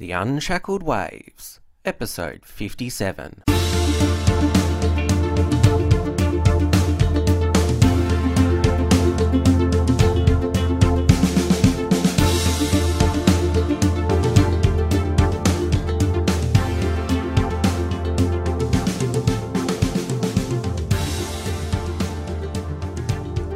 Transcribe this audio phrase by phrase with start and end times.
[0.00, 3.42] The Unshackled Waves, Episode 57.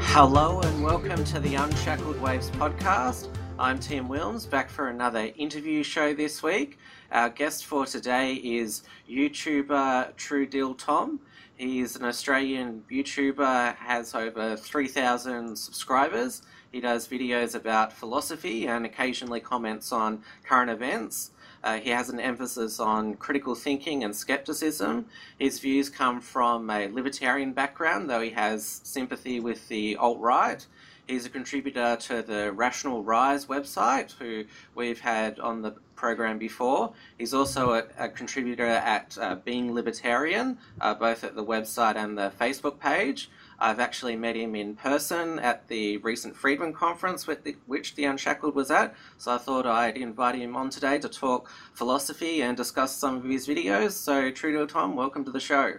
[0.02, 3.33] Hello and welcome to the Unshackled Waves podcast.
[3.56, 6.76] I'm Tim Wilms, back for another interview show this week.
[7.12, 11.20] Our guest for today is YouTuber TrueDilTom.
[11.56, 16.42] He is an Australian YouTuber, has over 3,000 subscribers.
[16.72, 21.30] He does videos about philosophy and occasionally comments on current events.
[21.62, 25.06] Uh, he has an emphasis on critical thinking and skepticism.
[25.38, 30.66] His views come from a libertarian background, though he has sympathy with the alt right.
[31.06, 34.44] He's a contributor to the Rational Rise website, who
[34.74, 36.94] we've had on the program before.
[37.18, 42.16] He's also a, a contributor at uh, Being Libertarian, uh, both at the website and
[42.16, 43.30] the Facebook page.
[43.58, 48.06] I've actually met him in person at the recent Friedman conference with the, which The
[48.06, 52.56] Unshackled was at, so I thought I'd invite him on today to talk philosophy and
[52.56, 53.92] discuss some of his videos.
[53.92, 55.74] So, TrueDilTom, welcome to the show.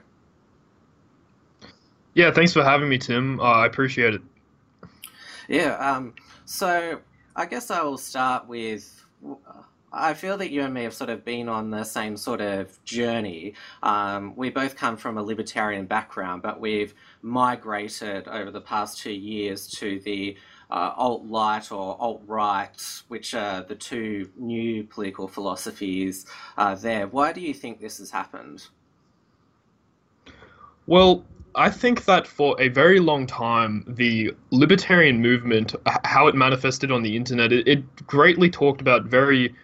[2.13, 3.39] Yeah, thanks for having me, Tim.
[3.39, 4.21] Uh, I appreciate it.
[5.47, 6.13] Yeah, um,
[6.45, 6.99] so
[7.35, 9.05] I guess I will start with.
[9.97, 12.83] I feel that you and me have sort of been on the same sort of
[12.83, 13.53] journey.
[13.81, 19.13] Um, we both come from a libertarian background, but we've migrated over the past two
[19.13, 20.35] years to the
[20.69, 26.25] uh, alt light or alt right, which are the two new political philosophies
[26.57, 27.07] uh, there.
[27.07, 28.67] Why do you think this has happened?
[30.87, 31.25] Well,
[31.57, 37.01] I think that for a very long time, the libertarian movement, how it manifested on
[37.01, 39.55] the internet, it, it greatly talked about very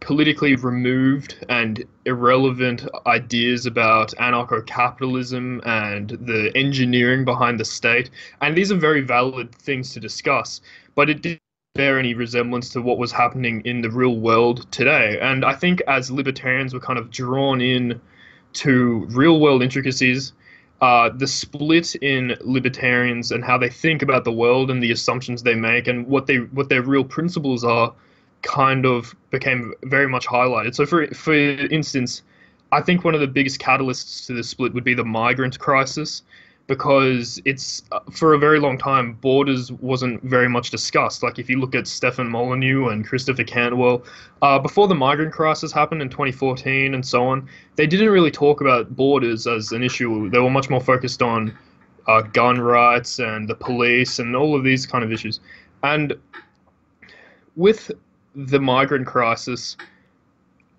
[0.00, 8.10] politically removed and irrelevant ideas about anarcho capitalism and the engineering behind the state.
[8.42, 10.60] And these are very valid things to discuss,
[10.96, 11.40] but it didn't
[11.74, 15.18] bear any resemblance to what was happening in the real world today.
[15.22, 17.98] And I think as libertarians were kind of drawn in
[18.54, 20.34] to real world intricacies,
[20.82, 25.44] uh, the split in libertarians and how they think about the world and the assumptions
[25.44, 27.94] they make and what they what their real principles are
[28.42, 30.74] kind of became very much highlighted.
[30.74, 32.22] So, for for instance,
[32.72, 36.22] I think one of the biggest catalysts to the split would be the migrant crisis,
[36.72, 41.22] because it's uh, for a very long time borders wasn't very much discussed.
[41.22, 44.02] Like if you look at Stefan Molyneux and Christopher Cantwell,
[44.40, 47.46] uh, before the migrant crisis happened in 2014 and so on,
[47.76, 50.30] they didn't really talk about borders as an issue.
[50.30, 51.54] They were much more focused on
[52.06, 55.40] uh, gun rights and the police and all of these kind of issues.
[55.82, 56.14] And
[57.54, 57.90] with
[58.34, 59.76] the migrant crisis,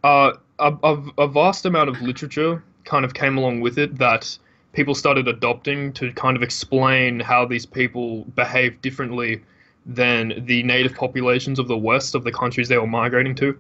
[0.04, 4.36] uh, a, a, a, vast amount of literature kind of came along with it that
[4.74, 9.42] people started adopting to kind of explain how these people behave differently
[9.86, 13.58] than the native populations of the West of the countries they were migrating to.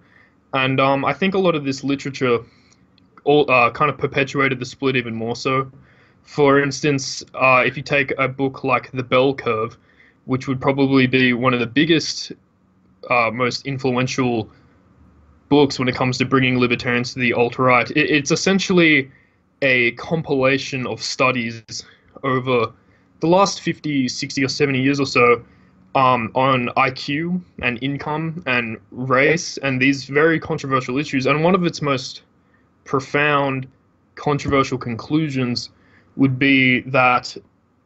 [0.54, 2.40] And um, I think a lot of this literature
[3.24, 5.72] all, uh, kind of perpetuated the split even more so.
[6.24, 9.78] For instance, uh, if you take a book like The Bell Curve,
[10.26, 12.32] which would probably be one of the biggest
[13.10, 14.50] uh, most influential
[15.50, 17.92] books when it comes to bringing libertarians to the alt right.
[17.92, 19.12] It, it's essentially
[19.64, 21.64] a compilation of studies
[22.24, 22.72] over
[23.22, 25.44] the last 50, 60, or 70 years or so
[25.96, 31.26] um, on IQ and income and race and these very controversial issues.
[31.26, 32.24] And one of its most
[32.84, 33.68] profound
[34.16, 35.70] controversial conclusions
[36.18, 37.36] would be that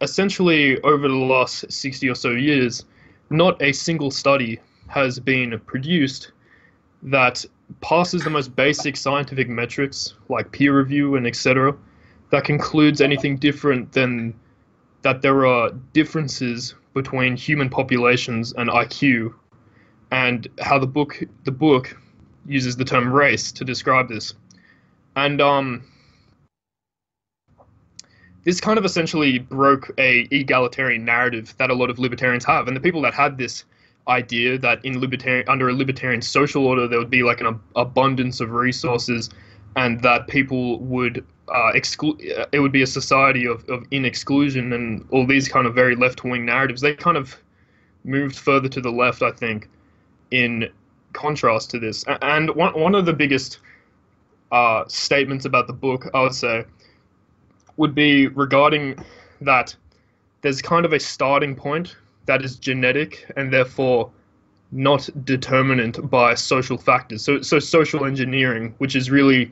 [0.01, 2.85] essentially over the last 60 or so years,
[3.29, 6.31] not a single study has been produced
[7.03, 7.45] that
[7.81, 11.75] passes the most basic scientific metrics like peer review and etc
[12.29, 14.33] that concludes anything different than
[15.01, 19.33] that there are differences between human populations and IQ
[20.11, 21.95] and how the book the book
[22.45, 24.33] uses the term race to describe this.
[25.15, 25.83] And um
[28.44, 32.75] this kind of essentially broke a egalitarian narrative that a lot of libertarians have and
[32.75, 33.65] the people that had this
[34.07, 37.62] idea that in libertarian under a libertarian social order there would be like an ab-
[37.75, 39.30] abundance of resources
[39.75, 42.19] and that people would uh, exclude
[42.51, 45.95] it would be a society of, of in exclusion and all these kind of very
[45.95, 46.81] left-wing narratives.
[46.81, 47.38] They kind of
[48.04, 49.69] moved further to the left i think
[50.31, 50.69] in
[51.13, 52.06] contrast to this.
[52.21, 53.59] And one, one of the biggest
[54.51, 56.65] uh, statements about the book i would say
[57.75, 58.98] would be regarding
[59.42, 59.75] that
[60.42, 61.95] there's kind of a starting point
[62.27, 64.12] that is genetic and therefore
[64.71, 67.24] not determinant by social factors.
[67.24, 69.51] So, so social engineering, which is really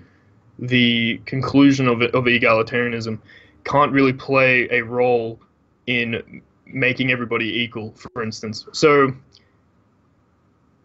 [0.60, 3.20] the conclusion of, of egalitarianism,
[3.64, 5.40] can't really play a role
[5.88, 8.66] in making everybody equal, for instance.
[8.74, 9.14] So,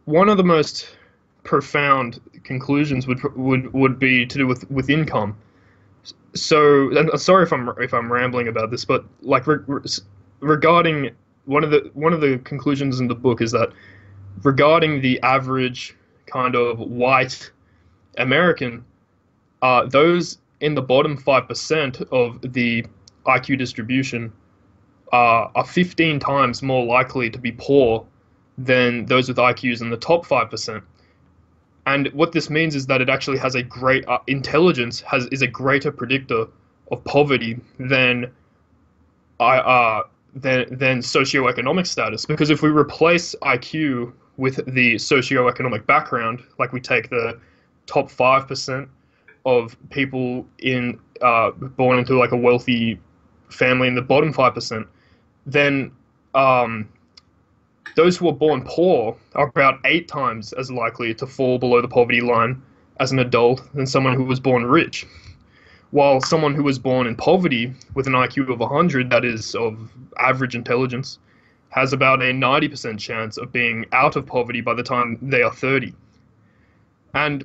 [0.05, 0.97] one of the most
[1.43, 5.37] profound conclusions would would would be to do with with income.
[6.35, 9.59] So, sorry if I'm if I'm rambling about this, but like re-
[10.41, 11.11] regarding
[11.45, 13.73] one of the one of the conclusions in the book is that
[14.43, 15.97] regarding the average
[16.27, 17.51] kind of white
[18.19, 18.85] American,
[19.63, 22.85] uh, those in the bottom five percent of the
[23.27, 24.33] IQ distribution
[25.13, 28.07] uh, are 15 times more likely to be poor
[28.59, 30.83] than those with IQs in the top 5%.
[31.87, 35.43] And what this means is that it actually has a great uh, intelligence has is
[35.43, 36.47] a greater predictor
[36.93, 38.31] of poverty than
[39.41, 40.03] I, uh,
[40.35, 42.27] than than socioeconomic status.
[42.27, 47.39] Because if we replace IQ with the socioeconomic background, like we take the
[47.87, 48.89] top five percent
[49.47, 53.01] of people in uh, born into like a wealthy
[53.49, 54.87] family in the bottom five percent,
[55.47, 55.91] then
[56.35, 56.89] um,
[57.97, 61.89] those who are born poor are about eight times as likely to fall below the
[61.89, 62.63] poverty line
[63.01, 65.07] as an adult than someone who was born rich.
[65.91, 69.91] While someone who was born in poverty with an IQ of 100, that is, of
[70.19, 71.19] average intelligence,
[71.71, 75.53] has about a 90% chance of being out of poverty by the time they are
[75.53, 75.95] 30.
[77.15, 77.45] And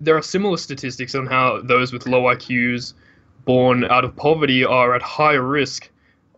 [0.00, 2.94] there are similar statistics on how those with low IQs
[3.44, 5.88] born out of poverty are at higher risk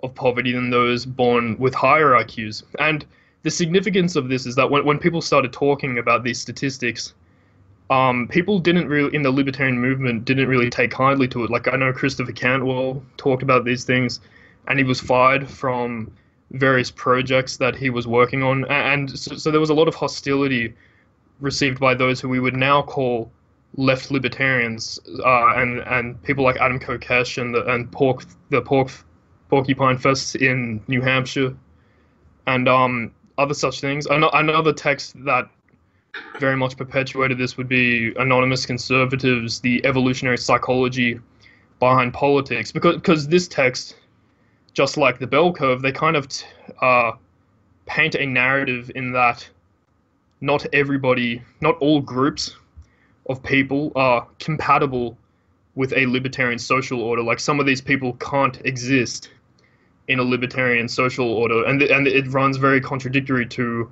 [0.03, 2.63] of poverty than those born with higher IQs.
[2.79, 3.05] And
[3.43, 7.15] the significance of this is that when, when people started talking about these statistics,
[7.91, 11.51] um, people didn't really, in the libertarian movement, didn't really take kindly to it.
[11.51, 14.21] Like, I know Christopher Cantwell talked about these things,
[14.69, 16.13] and he was fired from
[16.53, 18.65] various projects that he was working on.
[18.67, 20.75] And so, so there was a lot of hostility
[21.41, 23.31] received by those who we would now call
[23.77, 28.91] left libertarians, uh, and and people like Adam Kokesh and the and Pork the Pork
[29.49, 31.57] Porcupine Fest in New Hampshire,
[32.47, 34.07] and um, other such things.
[34.07, 35.49] Another text that
[36.39, 37.39] very much perpetuated.
[37.39, 41.21] This would be Anonymous Conservatives, the evolutionary psychology
[41.79, 43.97] behind politics, because because this text,
[44.73, 46.47] just like the bell curve, they kind of t-
[46.81, 47.13] uh,
[47.87, 49.49] paint a narrative in that
[50.41, 52.57] not everybody, not all groups
[53.29, 55.17] of people are compatible
[55.75, 57.23] with a libertarian social order.
[57.23, 59.31] Like some of these people can't exist
[60.09, 63.91] in a libertarian social order, and and it runs very contradictory to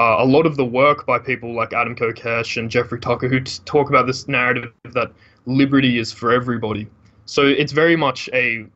[0.00, 3.40] uh, a lot of the work by people like Adam Kokesh and Jeffrey Tucker, who
[3.40, 5.12] t- talk about this narrative that
[5.46, 6.88] liberty is for everybody.
[7.26, 8.66] So it's very much a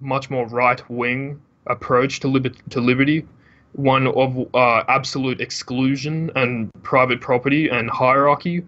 [0.00, 3.26] much more right wing approach to, liber- to liberty,
[3.72, 8.64] one of uh, absolute exclusion and private property and hierarchy.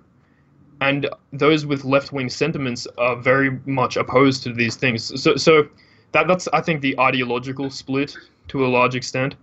[0.80, 5.22] And those with left wing sentiments are very much opposed to these things.
[5.22, 5.68] So, so
[6.12, 8.16] that that's I think the ideological split
[8.48, 9.36] to a large extent.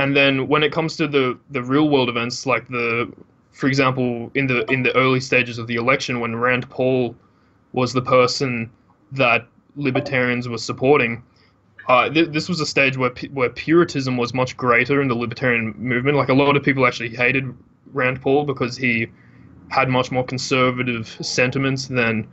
[0.00, 3.12] And then when it comes to the the real world events, like the,
[3.52, 7.14] for example, in the in the early stages of the election, when Rand Paul
[7.72, 8.70] was the person
[9.12, 11.22] that libertarians were supporting,
[11.86, 15.74] uh, th- this was a stage where where puritanism was much greater in the libertarian
[15.76, 16.16] movement.
[16.16, 17.54] Like a lot of people actually hated
[17.92, 19.08] Rand Paul because he
[19.68, 22.26] had much more conservative sentiments than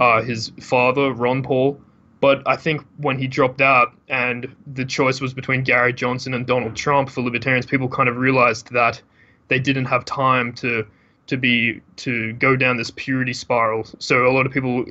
[0.00, 1.78] uh, his father, Ron Paul.
[2.20, 6.46] But I think when he dropped out and the choice was between Gary Johnson and
[6.46, 9.00] Donald Trump for libertarians, people kind of realized that
[9.48, 10.86] they didn't have time to
[11.26, 13.86] to be to go down this purity spiral.
[13.98, 14.84] So a lot of people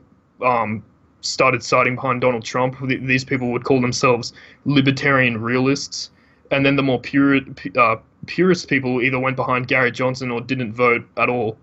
[0.44, 0.84] um,
[1.22, 2.78] started siding behind Donald Trump.
[2.88, 4.34] These people would call themselves
[4.66, 6.12] libertarian realists,
[6.50, 7.42] and then the more pure
[7.78, 11.58] uh, purist people either went behind Gary Johnson or didn't vote at all.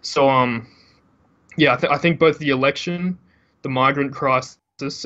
[0.00, 0.66] So um,
[1.56, 3.18] yeah, I, th- I think both the election,
[3.62, 4.58] the migrant crisis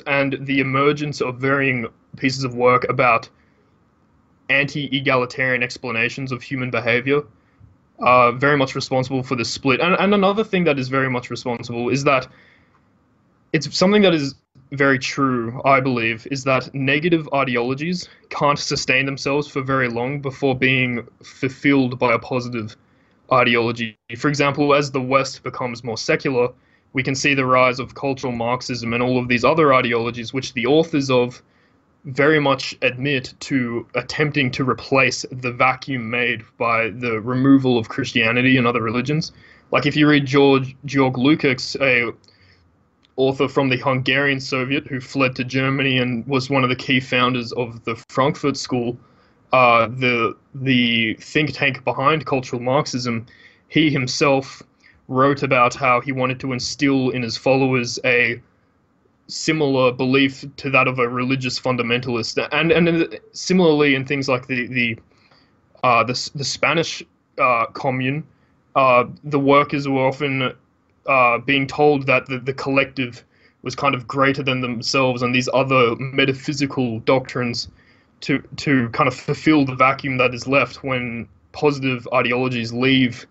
[0.07, 3.29] and the emergence of varying pieces of work about
[4.49, 7.23] anti egalitarian explanations of human behavior
[7.99, 9.81] are very much responsible for the split.
[9.81, 12.29] And, and another thing that is very much responsible is that
[13.53, 14.35] it's something that is
[14.73, 20.57] very true, I believe, is that negative ideologies can't sustain themselves for very long before
[20.57, 22.77] being fulfilled by a positive
[23.33, 23.97] ideology.
[24.17, 26.49] For example, as the West becomes more secular,
[26.93, 30.55] we can see the rise of cultural Marxism and all of these other ideologies, which
[30.55, 31.43] the authors of
[32.07, 38.57] very much admit to attempting to replace the vacuum made by the removal of Christianity
[38.57, 39.33] and other religions.
[39.73, 42.15] Like if you read George Georg Lukács, a
[43.17, 47.01] author from the Hungarian Soviet who fled to Germany and was one of the key
[47.01, 48.97] founders of the Frankfurt School,
[49.53, 53.27] uh, the the think tank behind cultural Marxism,
[53.69, 54.63] he himself
[55.09, 58.41] wrote about how he wanted to instill in his followers a
[59.29, 64.67] similar belief to that of a religious fundamentalist, and and similarly in things like the
[64.67, 64.99] the
[65.83, 67.03] uh, the, the Spanish
[67.39, 68.25] uh, commune,
[68.75, 70.53] uh, the workers were often
[71.07, 73.25] uh, being told that the, the collective
[73.63, 77.69] was kind of greater than themselves, and these other metaphysical doctrines
[78.23, 83.27] to to kind of fulfill the vacuum that is left when positive ideologies leave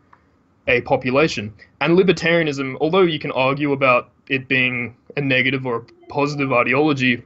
[0.67, 1.53] a population.
[1.81, 7.24] And libertarianism, although you can argue about it being a negative or a positive ideology,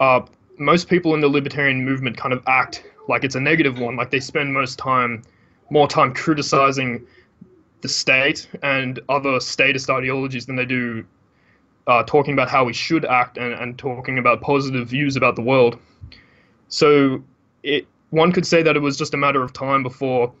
[0.00, 0.20] uh,
[0.58, 3.96] most people in the libertarian movement kind of act like it's a negative one.
[3.96, 5.22] Like they spend most time,
[5.70, 7.06] more time criticizing
[7.82, 11.04] the state and other statist ideologies than they do
[11.86, 15.42] uh, talking about how we should act and, and talking about positive views about the
[15.42, 15.78] world.
[16.68, 17.22] So
[17.62, 20.32] it one could say that it was just a matter of time before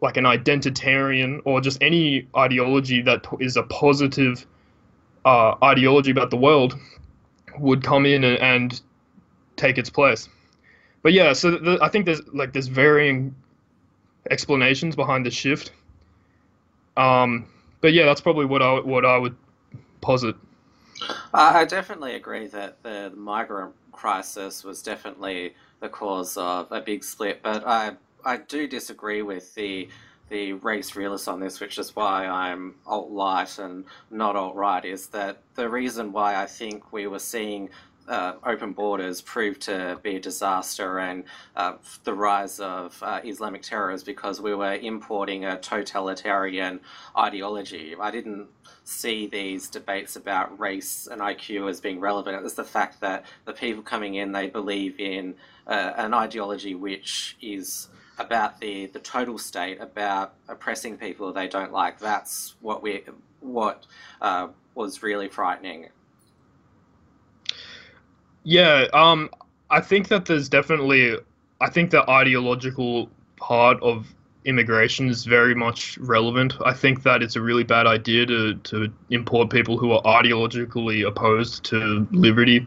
[0.00, 4.46] like an identitarian or just any ideology that is a positive
[5.24, 6.78] uh, ideology about the world
[7.58, 8.80] would come in and, and
[9.56, 10.28] take its place.
[11.02, 13.34] But yeah, so the, I think there's like there's varying
[14.30, 15.72] explanations behind the shift.
[16.96, 17.46] Um,
[17.80, 19.36] but yeah, that's probably what I what I would
[20.00, 20.36] posit.
[21.32, 27.40] I definitely agree that the migrant crisis was definitely the cause of a big split,
[27.42, 27.92] but I
[28.24, 29.88] I do disagree with the
[30.28, 34.84] the race realist on this, which is why I'm alt light and not alt right,
[34.84, 37.70] is that the reason why I think we were seeing
[38.08, 41.24] uh, open borders proved to be a disaster and
[41.56, 46.80] uh, the rise of uh, Islamic terror is because we were importing a totalitarian
[47.16, 47.94] ideology.
[48.00, 48.48] I didn't
[48.84, 52.44] see these debates about race and IQ as being relevant.
[52.44, 55.34] It's the fact that the people coming in, they believe in
[55.66, 61.72] uh, an ideology which is about the, the total state, about oppressing people they don't
[61.72, 61.98] like.
[61.98, 63.02] That's what we
[63.40, 63.86] what
[64.20, 65.88] uh, was really frightening.
[68.44, 69.30] Yeah, um,
[69.70, 71.16] I think that there's definitely,
[71.60, 74.06] I think the ideological part of
[74.44, 76.54] immigration is very much relevant.
[76.64, 81.06] I think that it's a really bad idea to, to import people who are ideologically
[81.06, 82.66] opposed to liberty.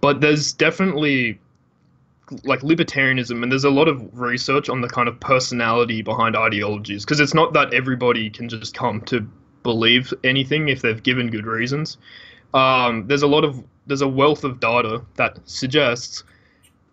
[0.00, 1.38] But there's definitely
[2.44, 7.04] like libertarianism and there's a lot of research on the kind of personality behind ideologies
[7.04, 9.28] because it's not that everybody can just come to
[9.62, 11.98] believe anything if they've given good reasons.
[12.54, 16.24] Um, there's a lot of there's a wealth of data that suggests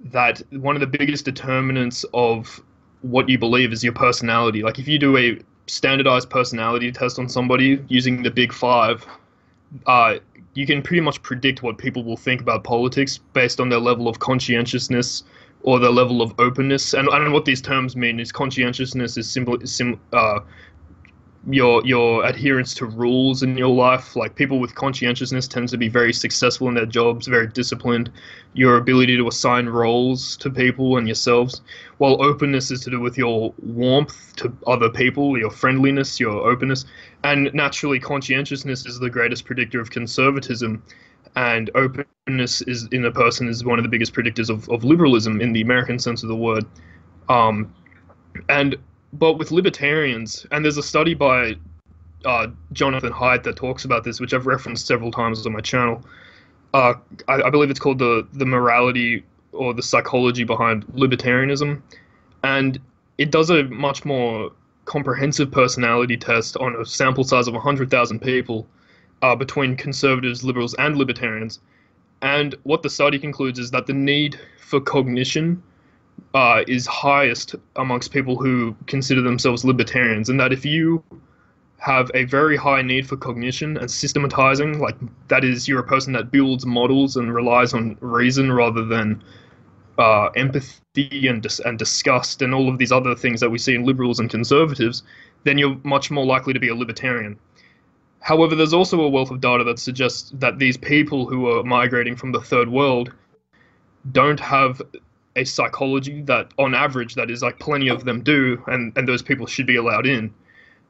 [0.06, 2.62] that one of the biggest determinants of
[3.02, 4.64] what you believe is your personality.
[4.64, 9.06] Like if you do a standardized personality test on somebody using the big five
[9.86, 10.18] uh,
[10.58, 14.08] you can pretty much predict what people will think about politics based on their level
[14.08, 15.22] of conscientiousness
[15.62, 16.96] or their level of openness.
[16.96, 20.40] And, I don't know what these terms mean is conscientiousness is simply sim, uh,
[21.50, 24.16] your your adherence to rules in your life.
[24.16, 28.12] Like people with conscientiousness tend to be very successful in their jobs, very disciplined.
[28.54, 31.62] Your ability to assign roles to people and yourselves,
[32.00, 36.86] while openness is to do with your warmth to other people, your friendliness, your openness,
[37.24, 40.84] and naturally conscientiousness is the greatest predictor of conservatism.
[41.36, 45.42] And openness is in a person is one of the biggest predictors of, of liberalism
[45.42, 46.66] in the American sense of the word.
[47.30, 47.74] Um,
[48.50, 48.76] and
[49.14, 51.56] but with libertarians, and there's a study by
[52.26, 56.04] uh, Jonathan Haidt that talks about this, which I've referenced several times on my channel.
[56.74, 56.94] Uh,
[57.28, 61.82] I, I, believe it's called the the morality or the psychology behind libertarianism,
[62.44, 62.80] and
[63.18, 64.52] it does a much more
[64.88, 68.66] comprehensive personality test on a sample size of 100,000 people
[69.22, 71.60] uh, between conservatives, liberals, and libertarians.
[72.22, 75.62] And what the study concludes is that the need for cognition
[76.34, 81.04] uh, is highest amongst people who consider themselves libertarians, and that if you
[81.80, 84.96] have a very high need for cognition and systematizing, like
[85.28, 89.22] that is, you're a person that builds models and relies on reason rather than
[89.98, 93.76] uh, empathy and dis- and disgust and all of these other things that we see
[93.76, 95.04] in liberals and conservatives,
[95.44, 97.38] then you're much more likely to be a libertarian.
[98.20, 102.16] However, there's also a wealth of data that suggests that these people who are migrating
[102.16, 103.14] from the third world
[104.12, 104.82] don't have
[105.36, 109.22] a psychology that on average that is like plenty of them do and and those
[109.22, 110.34] people should be allowed in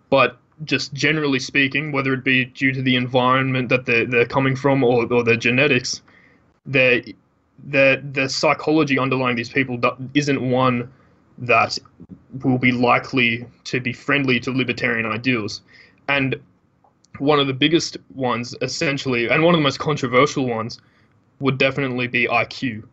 [0.09, 4.55] but just generally speaking whether it be due to the environment that they're, they're coming
[4.55, 6.01] from or, or their genetics
[6.65, 7.01] their
[7.65, 9.79] the the psychology underlying these people
[10.13, 10.91] isn't one
[11.39, 11.77] that
[12.43, 15.61] will be likely to be friendly to libertarian ideals
[16.07, 16.35] and
[17.19, 20.79] one of the biggest ones essentially and one of the most controversial ones
[21.39, 22.83] would definitely be IQ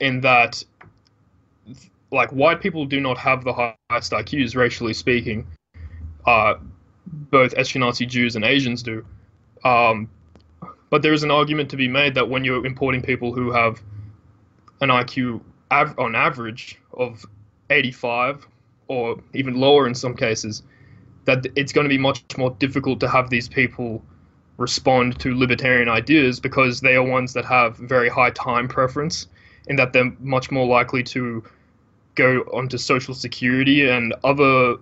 [0.00, 0.62] in that
[2.10, 5.46] like white people do not have the highest IQs racially speaking.
[6.26, 6.54] Uh,
[7.06, 9.04] both Ashkenazi Jews and Asians do.
[9.64, 10.08] Um,
[10.90, 13.82] but there is an argument to be made that when you're importing people who have
[14.82, 17.24] an IQ av- on average of
[17.70, 18.46] 85
[18.88, 20.62] or even lower in some cases,
[21.24, 24.02] that it's going to be much more difficult to have these people
[24.58, 29.28] respond to libertarian ideas because they are ones that have very high time preference
[29.68, 31.42] in that they're much more likely to
[32.16, 34.76] go onto social security and other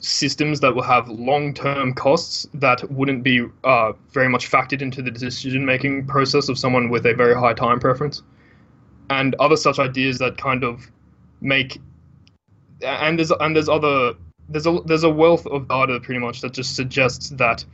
[0.00, 5.10] systems that will have long-term costs that wouldn't be uh, very much factored into the
[5.10, 8.22] decision-making process of someone with a very high time preference,
[9.10, 10.90] and other such ideas that kind of
[11.40, 11.80] make
[12.82, 14.14] and there's and there's other
[14.48, 17.64] there's a there's a wealth of data pretty much that just suggests that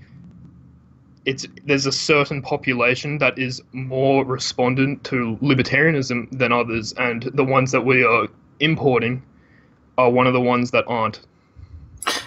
[1.25, 7.45] it's there's a certain population that is more respondent to libertarianism than others, and the
[7.45, 8.29] ones that we are
[8.61, 9.23] importing
[9.97, 11.21] are one of the ones that aren't.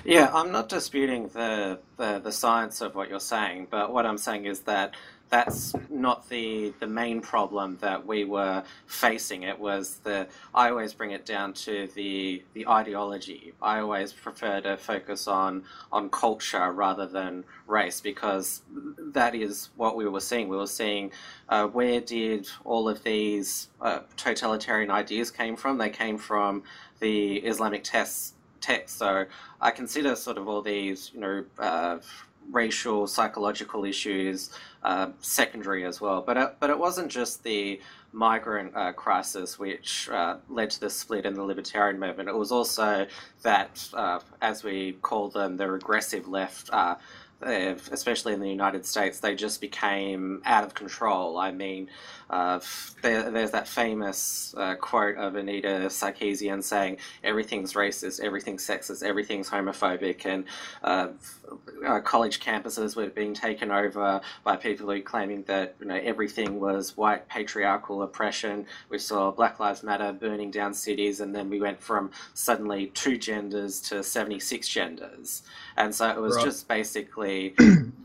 [0.03, 4.17] Yeah, I'm not disputing the, the, the science of what you're saying, but what I'm
[4.17, 4.95] saying is that
[5.29, 9.43] that's not the the main problem that we were facing.
[9.43, 13.53] It was the I always bring it down to the the ideology.
[13.61, 18.61] I always prefer to focus on on culture rather than race because
[18.99, 20.47] that is what we were seeing.
[20.47, 21.11] We were seeing
[21.49, 25.77] uh, where did all of these uh, totalitarian ideas came from?
[25.77, 26.63] They came from
[26.99, 28.97] the Islamic tests text.
[28.97, 29.25] So
[29.61, 31.99] I consider sort of all these, you know, uh,
[32.51, 34.49] racial, psychological issues
[34.87, 36.21] uh, secondary as well.
[36.21, 37.81] But it, but it wasn't just the
[38.13, 42.29] migrant uh, crisis which uh, led to the split in the libertarian movement.
[42.29, 43.05] It was also
[43.41, 46.95] that, uh, as we call them, the regressive left uh,
[47.41, 51.37] especially in the United States, they just became out of control.
[51.37, 51.87] I mean,
[52.29, 52.59] uh,
[53.01, 59.49] there, there's that famous uh, quote of Anita Sarkeesian saying, everything's racist, everything's sexist, everything's
[59.49, 60.45] homophobic, and
[60.83, 61.09] uh,
[61.85, 66.59] uh, college campuses were being taken over by people who claiming that you know everything
[66.59, 68.65] was white patriarchal oppression.
[68.89, 73.17] We saw Black Lives Matter burning down cities, and then we went from suddenly two
[73.17, 75.43] genders to 76 genders.
[75.77, 76.45] And so it was right.
[76.45, 77.53] just basically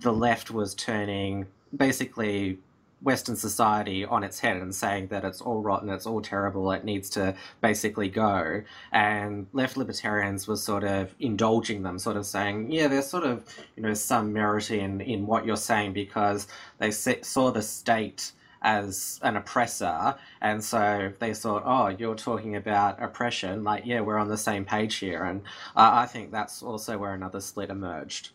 [0.00, 2.58] the left was turning basically
[3.02, 6.84] Western society on its head and saying that it's all rotten, it's all terrible, it
[6.84, 8.62] needs to basically go.
[8.92, 13.44] And left libertarians were sort of indulging them, sort of saying, yeah, there's sort of
[13.76, 16.46] you know some merit in in what you're saying because
[16.78, 23.02] they saw the state as an oppressor, and so they thought, oh, you're talking about
[23.02, 25.42] oppression, like yeah, we're on the same page here, and
[25.76, 28.30] uh, I think that's also where another split emerged.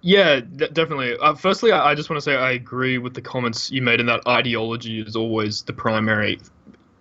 [0.00, 1.16] Yeah, d- definitely.
[1.18, 4.00] Uh, firstly, I, I just want to say I agree with the comments you made
[4.00, 6.38] in that ideology is always the primary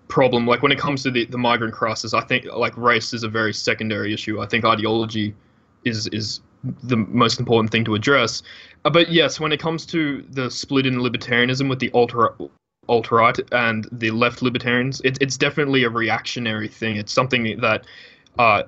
[0.07, 0.47] problem.
[0.47, 3.29] Like when it comes to the, the migrant crisis, I think like race is a
[3.29, 4.41] very secondary issue.
[4.41, 5.35] I think ideology
[5.85, 6.41] is is
[6.83, 8.43] the most important thing to address.
[8.85, 12.33] Uh, but yes, when it comes to the split in libertarianism with the ultra
[12.89, 16.95] alt right and the left libertarians, it, it's definitely a reactionary thing.
[16.97, 17.85] It's something that
[18.39, 18.63] uh,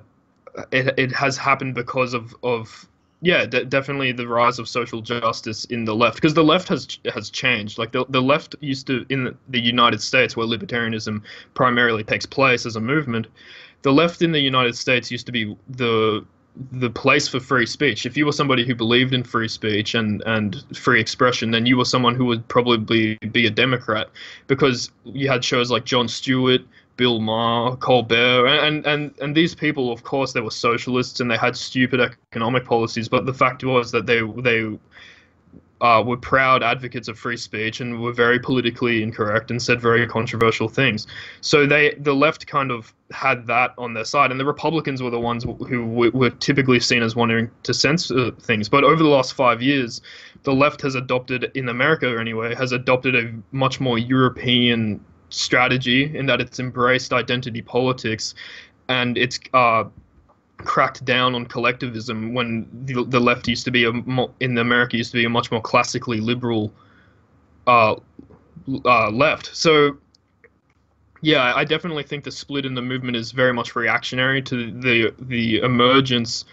[0.72, 2.88] it, it has happened because of, of
[3.22, 6.98] yeah, de- definitely the rise of social justice in the left because the left has
[7.12, 7.78] has changed.
[7.78, 11.22] Like the the left used to in the United States, where libertarianism
[11.54, 13.26] primarily takes place as a movement,
[13.82, 16.24] the left in the United States used to be the
[16.72, 18.06] the place for free speech.
[18.06, 21.76] If you were somebody who believed in free speech and, and free expression, then you
[21.76, 24.08] were someone who would probably be a Democrat
[24.46, 26.62] because you had shows like Jon Stewart,
[27.00, 31.38] Bill Maher, Colbert, and, and, and these people, of course, they were socialists and they
[31.38, 33.08] had stupid economic policies.
[33.08, 34.78] But the fact was that they they
[35.80, 40.06] uh, were proud advocates of free speech and were very politically incorrect and said very
[40.06, 41.06] controversial things.
[41.40, 45.08] So they the left kind of had that on their side, and the Republicans were
[45.08, 48.68] the ones who were typically seen as wanting to censor things.
[48.68, 50.02] But over the last five years,
[50.42, 56.26] the left has adopted, in America anyway, has adopted a much more European strategy in
[56.26, 58.34] that it's embraced identity politics
[58.88, 59.84] and it's uh,
[60.58, 63.92] cracked down on collectivism when the, the left used to be a
[64.40, 66.72] in America used to be a much more classically liberal
[67.66, 67.94] uh,
[68.84, 69.54] uh, left.
[69.54, 69.96] So
[71.22, 75.14] yeah, I definitely think the split in the movement is very much reactionary to the
[75.20, 76.44] the emergence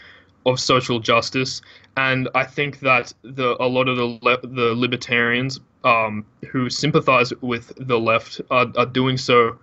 [0.48, 1.62] of social justice,
[1.98, 7.74] and I think that the a lot of the the libertarians um, who sympathize with
[7.78, 9.60] the left are, are doing so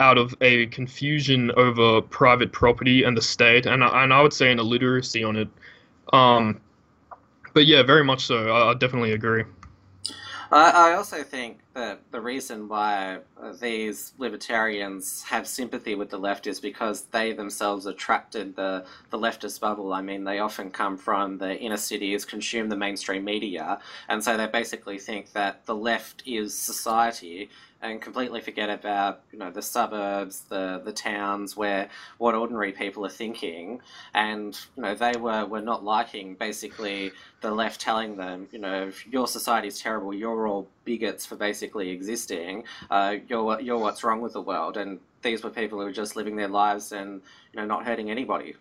[0.00, 4.50] out of a confusion over private property and the state, and and I would say
[4.50, 5.48] an illiteracy on it.
[6.12, 6.60] Um,
[7.54, 8.48] but yeah, very much so.
[8.48, 9.44] I, I definitely agree.
[10.50, 16.46] I, also think that the reason why uh, these libertarians have sympathy with the left
[16.46, 17.86] is because they themselves
[18.36, 19.92] in the, the leftist bubble.
[19.92, 24.36] I mean, they often come from the inner cities, consume the mainstream media, and so
[24.36, 27.50] they basically think that the left is society
[27.86, 33.04] and completely forget about you know the suburbs, the the towns where what ordinary people
[33.06, 33.80] are thinking,
[34.14, 38.90] and you know they were were not liking basically the left telling them you know
[39.10, 44.20] your society is terrible, you're all bigots for basically existing, uh, you're you're what's wrong
[44.20, 47.22] with the world, and these were people who were just living their lives and
[47.52, 48.54] you know not hurting anybody.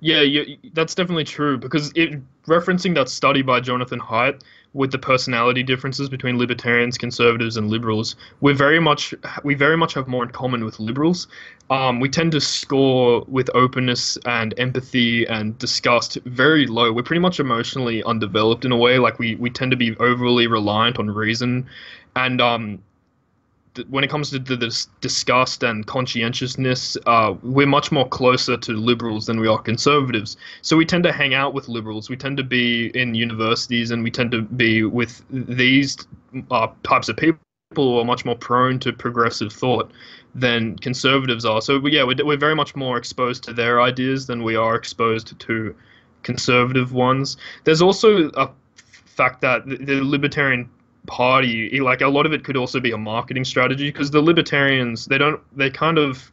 [0.00, 4.42] Yeah, you, that's definitely true because it referencing that study by Jonathan Haidt
[4.74, 9.94] with the personality differences between libertarians, conservatives, and liberals, we very much we very much
[9.94, 11.26] have more in common with liberals.
[11.70, 16.92] Um, we tend to score with openness and empathy and disgust very low.
[16.92, 18.98] We're pretty much emotionally undeveloped in a way.
[18.98, 21.66] Like we we tend to be overly reliant on reason,
[22.14, 22.82] and um,
[23.88, 29.26] when it comes to the, disgust and conscientiousness, uh, we're much more closer to liberals
[29.26, 30.36] than we are conservatives.
[30.62, 32.10] So we tend to hang out with liberals.
[32.10, 35.96] We tend to be in universities, and we tend to be with these
[36.50, 37.40] uh, types of people
[37.74, 39.90] who are much more prone to progressive thought
[40.34, 41.60] than conservatives are.
[41.60, 45.38] So yeah, we're, we're very much more exposed to their ideas than we are exposed
[45.38, 45.74] to
[46.22, 47.36] conservative ones.
[47.64, 48.50] There's also a
[49.04, 50.70] fact that the libertarian
[51.08, 55.06] party like a lot of it could also be a marketing strategy because the libertarians
[55.06, 56.30] they don't they kind of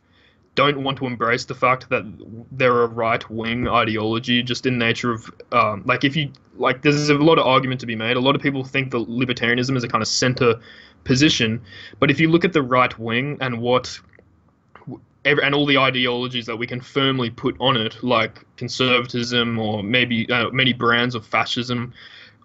[0.55, 2.03] don't want to embrace the fact that
[2.51, 7.09] they're a right wing ideology just in nature of um, like if you like there's
[7.09, 8.15] a lot of argument to be made.
[8.15, 10.55] A lot of people think that libertarianism is a kind of center
[11.03, 11.61] position
[11.99, 13.99] but if you look at the right wing and what
[15.25, 20.29] and all the ideologies that we can firmly put on it like conservatism or maybe
[20.31, 21.93] uh, many brands of fascism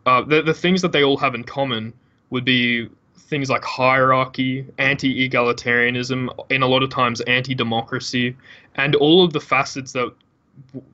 [0.07, 1.93] uh, the, the things that they all have in common
[2.31, 8.37] would be things like hierarchy, anti egalitarianism, and a lot of times anti democracy,
[8.75, 10.13] and all of the facets that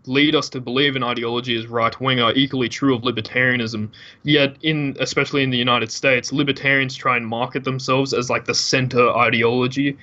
[0.07, 3.91] lead us to believe an ideology is right wing are equally true of libertarianism.
[4.23, 8.55] Yet, in especially in the United States, libertarians try and market themselves as like the
[8.55, 9.97] center ideology.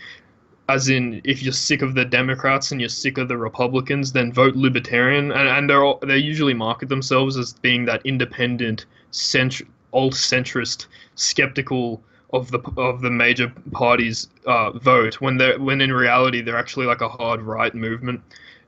[0.69, 4.31] As in, if you're sick of the Democrats and you're sick of the Republicans, then
[4.31, 5.31] vote Libertarian.
[5.31, 9.61] And, and they're all, they usually market themselves as being that independent, cent-
[9.93, 12.01] alt centrist, skeptical
[12.33, 16.85] of the of the major parties' uh, vote when they when in reality they're actually
[16.85, 18.21] like a hard right movement,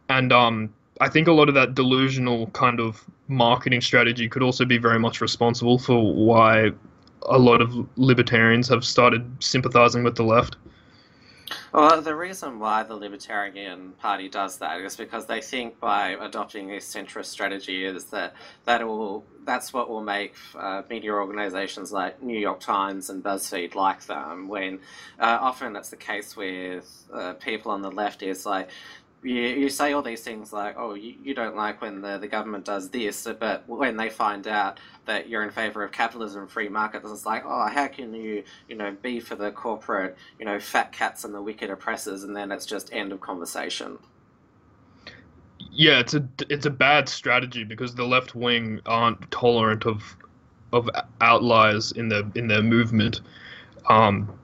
[0.09, 4.65] and um, I think a lot of that delusional kind of marketing strategy could also
[4.65, 6.71] be very much responsible for why
[7.23, 10.55] a lot of libertarians have started sympathizing with the left.
[11.75, 16.69] Well, the reason why the Libertarian Party does that is because they think by adopting
[16.69, 18.33] this centrist strategy is that
[18.63, 23.75] that will that's what will make uh, media organizations like New York Times and BuzzFeed
[23.75, 24.47] like them.
[24.47, 24.79] When
[25.19, 28.69] uh, often that's the case with uh, people on the left is like
[29.25, 32.27] you, you say all these things like, oh, you, you don't like when the, the
[32.27, 36.69] government does this, but when they find out that you're in favor of capitalism free
[36.69, 40.59] markets, it's like, oh, how can you, you know, be for the corporate, you know,
[40.59, 43.97] fat cats and the wicked oppressors, and then it's just end of conversation.
[45.71, 50.15] Yeah, it's a it's a bad strategy because the left wing aren't tolerant of
[50.71, 53.21] of outliers in their in their movement.
[53.89, 54.39] Um,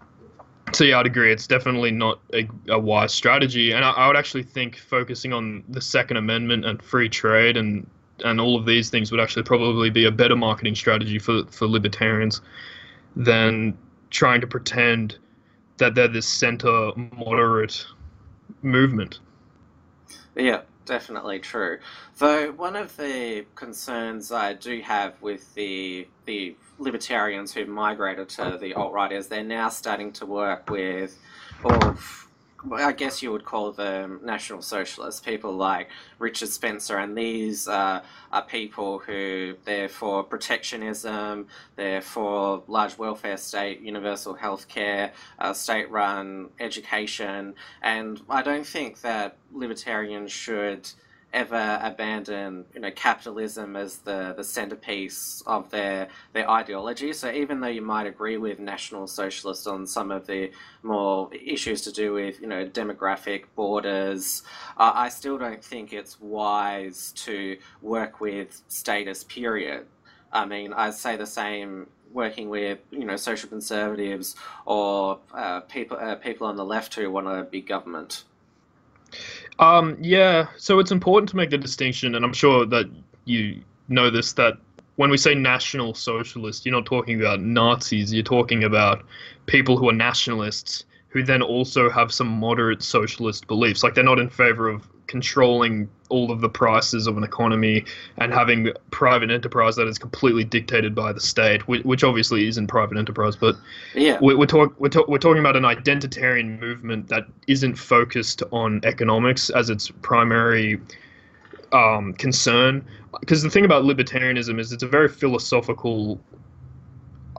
[0.74, 1.32] so yeah, I'd agree.
[1.32, 5.64] It's definitely not a, a wise strategy, and I, I, would actually think focusing on
[5.70, 7.88] the Second Amendment and free trade and
[8.24, 11.68] and all of these things would actually probably be a better marketing strategy for for
[11.68, 12.42] libertarians
[13.16, 13.78] than
[14.10, 15.18] trying to pretend
[15.78, 17.86] that they're this center moderate
[18.62, 19.20] movement.
[20.36, 21.80] Yeah, definitely true.
[22.18, 28.58] Though one of the concerns I do have with the the libertarians who migrated to
[28.60, 31.18] the alt right is they're now starting to work with,
[31.64, 31.96] or
[32.74, 35.90] I guess you would call them national socialists, people like
[36.20, 43.38] Richard Spencer, and these uh, are people who they're for protectionism, they're for large welfare
[43.38, 50.88] state, universal health care, uh, state-run education, and I don't think that libertarians should
[51.34, 57.14] ever abandon you know capitalism as the, the centerpiece of their their ideology.
[57.14, 60.52] So even though you might agree with National Socialists on some of the
[60.84, 64.44] more issues to do with you know demographic borders,
[64.78, 69.24] uh, I still don't think it's wise to work with status.
[69.24, 69.86] Period.
[70.34, 75.98] I mean, I say the same working with you know social conservatives or uh, people
[75.98, 78.24] uh, people on the left who want a big government.
[79.62, 82.90] Um, yeah, so it's important to make the distinction, and I'm sure that
[83.26, 84.56] you know this that
[84.96, 88.12] when we say national socialist, you're not talking about Nazis.
[88.12, 89.06] You're talking about
[89.46, 93.84] people who are nationalists who then also have some moderate socialist beliefs.
[93.84, 97.84] Like they're not in favor of controlling all of the prices of an economy
[98.18, 102.98] and having private enterprise that is completely dictated by the state, which, obviously isn't private
[102.98, 103.36] enterprise.
[103.36, 103.58] But
[103.94, 108.42] yeah, we're, we're, talk, we're, talk, we're talking about an identitarian movement that isn't focused
[108.52, 110.80] on economics as its primary
[111.74, 112.86] um, concern.
[113.20, 116.22] Because the thing about libertarianism is it's a very philosophical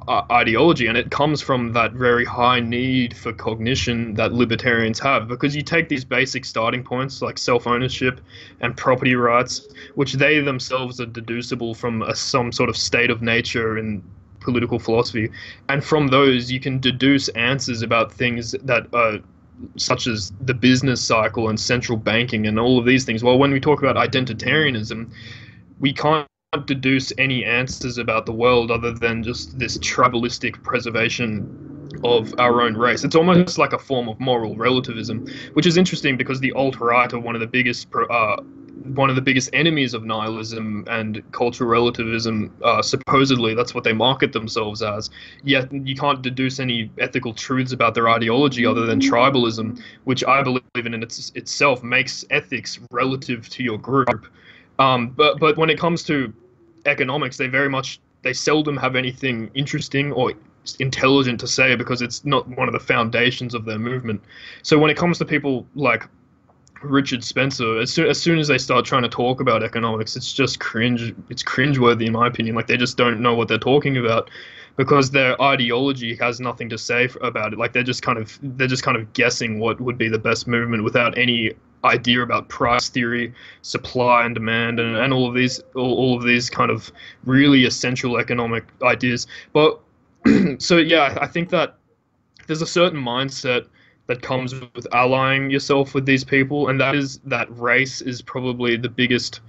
[0.09, 5.29] Uh, ideology, and it comes from that very high need for cognition that libertarians have.
[5.29, 8.21] Because you take these basic starting points like self ownership
[8.61, 13.23] and property rights, which they themselves are deducible from a, some sort of state of
[13.23, 14.03] nature in
[14.41, 15.31] political philosophy,
[15.69, 19.19] and from those you can deduce answers about things that are
[19.77, 23.23] such as the business cycle and central banking and all of these things.
[23.23, 25.13] Well, when we talk about identitarianism,
[25.79, 26.27] we can't
[26.59, 32.77] deduce any answers about the world other than just this tribalistic preservation of our own
[32.77, 33.05] race.
[33.05, 37.13] It's almost like a form of moral relativism, which is interesting because the alt right
[37.13, 38.37] are one of the biggest uh,
[38.85, 42.53] one of the biggest enemies of nihilism and cultural relativism.
[42.63, 45.09] Uh, supposedly, that's what they market themselves as.
[45.45, 50.43] Yet, you can't deduce any ethical truths about their ideology other than tribalism, which I
[50.43, 54.27] believe in its, itself makes ethics relative to your group.
[54.79, 56.33] Um, but but when it comes to
[56.87, 60.33] economics, they very much they seldom have anything interesting or
[60.79, 64.23] intelligent to say because it's not one of the foundations of their movement.
[64.63, 66.09] So when it comes to people like
[66.83, 70.33] Richard Spencer, as soon as soon as they start trying to talk about economics, it's
[70.33, 71.15] just cringe.
[71.31, 72.55] It's cringeworthy in my opinion.
[72.55, 74.31] Like they just don't know what they're talking about
[74.77, 77.59] because their ideology has nothing to say about it.
[77.59, 80.47] Like they're just kind of they're just kind of guessing what would be the best
[80.47, 81.53] movement without any
[81.85, 86.25] idea about price theory, supply and demand, and, and all of these all, all of
[86.25, 86.93] these kind of
[87.25, 89.27] really essential economic ideas.
[89.53, 89.81] But
[90.59, 91.77] so yeah, I think that
[92.47, 93.67] there's a certain mindset
[94.07, 98.77] that comes with allying yourself with these people, and that is that race is probably
[98.77, 99.41] the biggest.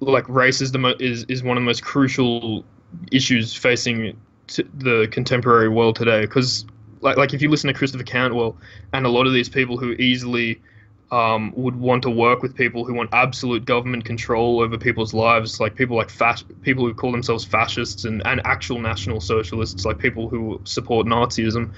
[0.00, 2.64] Like race is the mo- is is one of the most crucial
[3.10, 6.64] issues facing the contemporary world today because
[7.00, 8.56] like like if you listen to Christopher Cantwell
[8.92, 10.60] and a lot of these people who easily
[11.10, 15.58] um, would want to work with people who want absolute government control over people's lives,
[15.60, 19.98] like people like fas- people who call themselves fascists and, and actual national socialists, like
[19.98, 21.70] people who support Nazism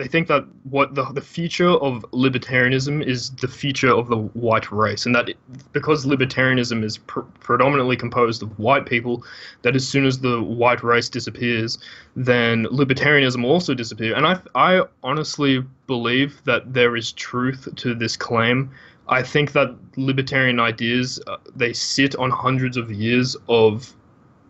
[0.00, 4.72] they think that what the, the future of libertarianism is the future of the white
[4.72, 5.36] race, and that it,
[5.72, 9.22] because libertarianism is pr- predominantly composed of white people,
[9.62, 11.78] that as soon as the white race disappears,
[12.16, 14.14] then libertarianism also disappear.
[14.14, 18.70] And I, I honestly believe that there is truth to this claim.
[19.08, 23.94] I think that libertarian ideas uh, they sit on hundreds of years of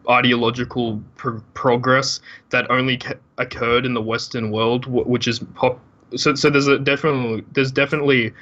[0.09, 1.03] ideological
[1.55, 5.81] progress that only ca- occurred in the Western world, which is pop.
[6.17, 8.33] So, so there's a definitely there's definitely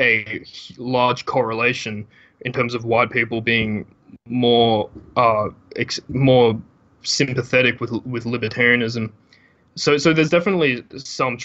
[0.00, 0.44] a
[0.78, 2.06] large correlation
[2.40, 3.86] in terms of white people being
[4.26, 6.60] more uh, ex- more
[7.02, 9.12] sympathetic with with libertarianism.
[9.74, 11.38] So, so there's definitely some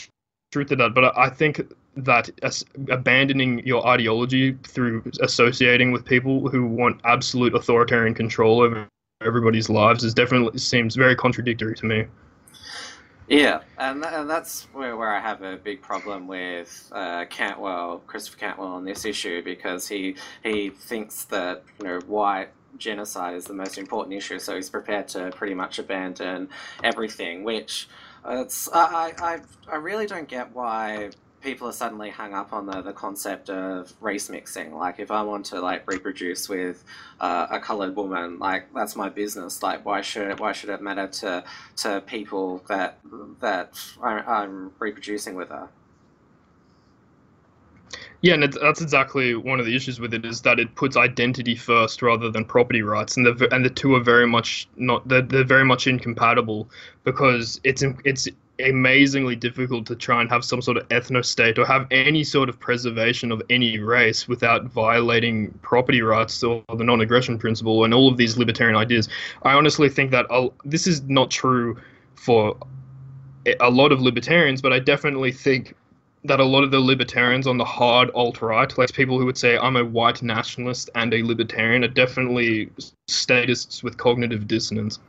[0.51, 1.61] truth to that, but I think
[1.95, 8.87] that as abandoning your ideology through associating with people who want absolute authoritarian control over
[9.27, 12.05] everybody's lives is definitely seems very contradictory to me.
[13.27, 18.37] Yeah, and, and that's where, where I have a big problem with uh, Cantwell, Christopher
[18.37, 23.53] Cantwell, on this issue because he he thinks that you know white genocide is the
[23.53, 26.47] most important issue, so he's prepared to pretty much abandon
[26.85, 27.43] everything.
[27.43, 27.89] Which
[28.25, 31.09] uh, it's I, I I really don't get why
[31.47, 34.75] people are suddenly hung up on the, the concept of race mixing.
[34.75, 36.83] Like, if I want to like reproduce with
[37.21, 39.63] uh, a colored woman, like that's my business.
[39.63, 41.45] Like, why should it, why should it matter to
[41.77, 42.99] to people that
[43.39, 45.69] that I'm reproducing with her?
[48.19, 51.55] Yeah, and that's exactly one of the issues with it is that it puts identity
[51.55, 55.21] first rather than property rights, and the and the two are very much not they're,
[55.21, 56.69] they're very much incompatible
[57.05, 58.27] because it's it's
[58.59, 62.49] amazingly difficult to try and have some sort of ethno state or have any sort
[62.49, 68.07] of preservation of any race without violating property rights or the non-aggression principle and all
[68.07, 69.09] of these libertarian ideas.
[69.43, 71.79] I honestly think that I'll, this is not true
[72.15, 72.57] for
[73.59, 75.75] a lot of libertarians, but I definitely think
[76.23, 79.37] that a lot of the libertarians on the hard alt right, like people who would
[79.37, 82.69] say I'm a white nationalist and a libertarian, are definitely
[83.07, 84.99] statists with cognitive dissonance.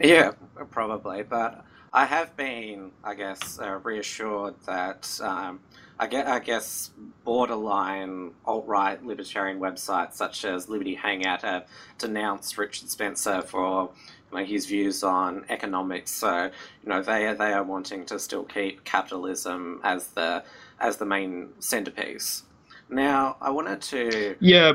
[0.00, 0.32] Yeah,
[0.70, 5.60] probably, but I have been, I guess, uh, reassured that um,
[6.00, 6.90] I, guess, I guess
[7.22, 13.92] borderline alt right libertarian websites such as Liberty Hangout have denounced Richard Spencer for
[14.32, 16.10] you know, his views on economics.
[16.10, 16.50] So
[16.82, 20.42] you know they they are wanting to still keep capitalism as the
[20.80, 22.42] as the main centerpiece.
[22.88, 24.72] Now I wanted to yeah.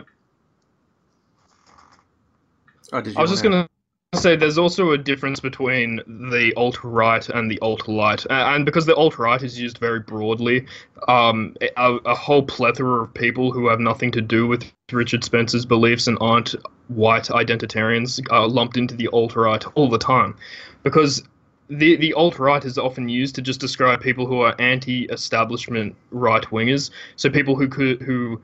[2.93, 3.68] Oh, I was just going to
[4.15, 8.86] say there's also a difference between the alt right and the alt light, and because
[8.86, 10.65] the alt right is used very broadly,
[11.08, 15.65] um, a, a, whole plethora of people who have nothing to do with Richard Spencer's
[15.65, 16.56] beliefs and aren't
[16.88, 20.36] white identitarians are lumped into the alt right all the time,
[20.82, 21.22] because
[21.69, 26.45] the the alt right is often used to just describe people who are anti-establishment right
[26.45, 28.41] wingers, so people who could who.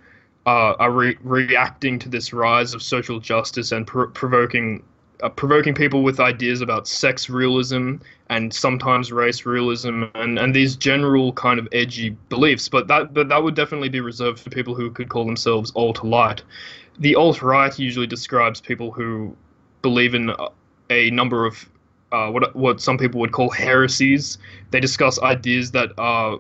[0.47, 4.84] Uh, are re- reacting to this rise of social justice and pr- provoking
[5.21, 7.95] uh, provoking people with ideas about sex realism
[8.30, 12.69] and sometimes race realism and, and these general kind of edgy beliefs.
[12.69, 16.04] But that but that would definitely be reserved for people who could call themselves alt
[16.04, 16.41] light.
[16.99, 19.36] The alt right usually describes people who
[19.82, 20.32] believe in
[20.89, 21.69] a number of
[22.12, 24.38] uh, what what some people would call heresies.
[24.71, 26.39] They discuss ideas that are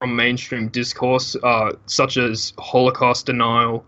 [0.00, 3.84] from mainstream discourse, uh, such as Holocaust denial,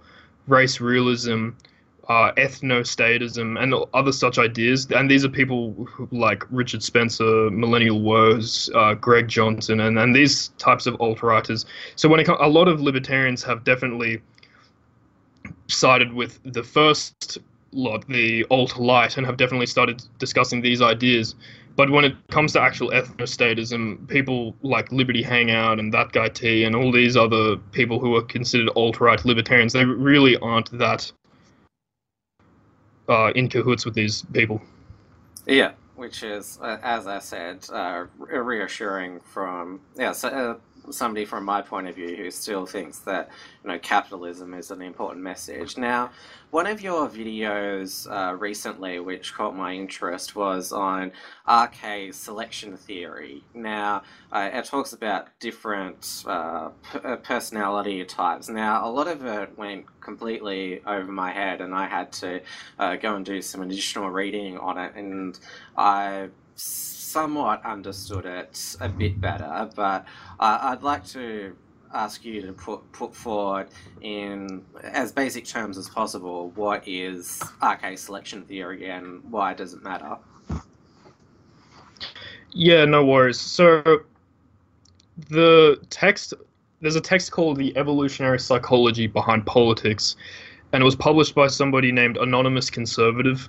[0.47, 1.51] race realism,
[2.09, 4.87] uh, ethnostatism, and other such ideas.
[4.91, 10.49] And these are people like Richard Spencer, Millennial Woes, uh, Greg Johnson, and, and these
[10.59, 11.67] types of alt writers.
[11.97, 14.23] So when it, comes, a lot of libertarians have definitely
[15.69, 17.39] sided with the first
[17.73, 21.35] lot, the alt light, and have definitely started discussing these ideas.
[21.75, 26.65] But when it comes to actual ethnostatism, people like Liberty Hangout and that guy T
[26.65, 31.13] and all these other people who are considered alt right libertarians, they really aren't that
[33.09, 34.61] uh, in cahoots with these people.
[35.47, 40.57] Yeah, which is, uh, as I said, uh, reassuring from yeah so, uh,
[40.91, 43.29] somebody from my point of view who still thinks that
[43.63, 45.77] you know capitalism is an important message.
[45.77, 46.11] Now,
[46.51, 51.13] one of your videos uh, recently, which caught my interest, was on
[51.49, 53.43] RK selection theory.
[53.55, 56.71] Now, uh, it talks about different uh,
[57.05, 58.49] uh, personality types.
[58.49, 62.41] Now, a lot of it went completely over my head, and I had to
[62.79, 65.39] uh, go and do some additional reading on it, and
[65.77, 66.29] I
[67.17, 70.05] somewhat understood it a bit better, but
[70.39, 71.57] uh, I'd like to
[71.95, 73.69] ask you to put put forward
[74.03, 79.83] in as basic terms as possible what is RK selection theory and why does it
[79.83, 80.19] matter?
[82.53, 83.41] Yeah, no worries.
[83.41, 83.83] So
[85.31, 86.35] the text
[86.83, 90.17] there's a text called The Evolutionary Psychology Behind Politics
[90.73, 93.49] and it was published by somebody named Anonymous Conservative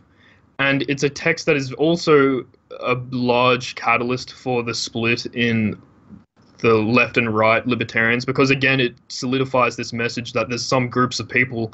[0.59, 2.45] and it's a text that is also
[2.81, 5.79] a large catalyst for the split in
[6.59, 11.19] the left and right libertarians because again it solidifies this message that there's some groups
[11.19, 11.73] of people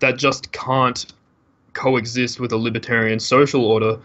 [0.00, 1.06] that just can't
[1.72, 3.98] coexist with a libertarian social order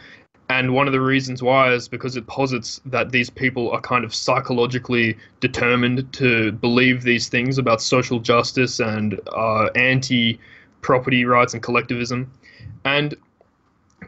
[0.49, 4.03] and one of the reasons why is because it posits that these people are kind
[4.03, 10.39] of psychologically determined to believe these things about social justice and uh, anti
[10.81, 12.31] property rights and collectivism.
[12.83, 13.15] And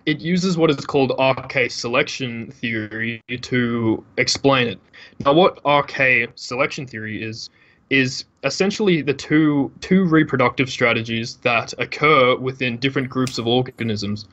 [0.05, 4.79] it uses what is called RK selection theory to explain it.
[5.25, 7.49] Now, what RK selection theory is
[7.91, 14.27] is essentially the two two reproductive strategies that occur within different groups of organisms.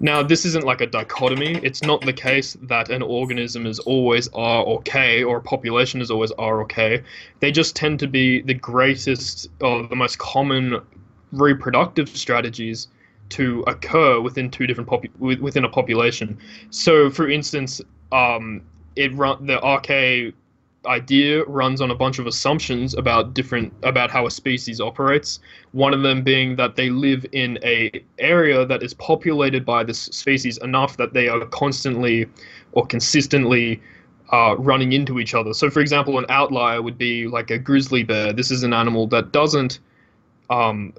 [0.00, 1.58] Now, this isn't like a dichotomy.
[1.62, 6.00] It's not the case that an organism is always R or K or a population
[6.00, 7.02] is always R or K.
[7.40, 10.80] They just tend to be the greatest or the most common
[11.32, 12.88] reproductive strategies
[13.30, 16.38] to occur within two different popu- within a population.
[16.70, 17.80] So, for instance,
[18.12, 18.62] um,
[18.96, 20.34] it run the RK
[20.86, 25.40] idea runs on a bunch of assumptions about different about how a species operates.
[25.72, 30.00] One of them being that they live in a area that is populated by this
[30.00, 32.26] species enough that they are constantly
[32.72, 33.80] or consistently
[34.32, 35.52] uh, running into each other.
[35.52, 38.32] So, for example, an outlier would be like a grizzly bear.
[38.32, 39.80] This is an animal that doesn't
[40.48, 40.94] um,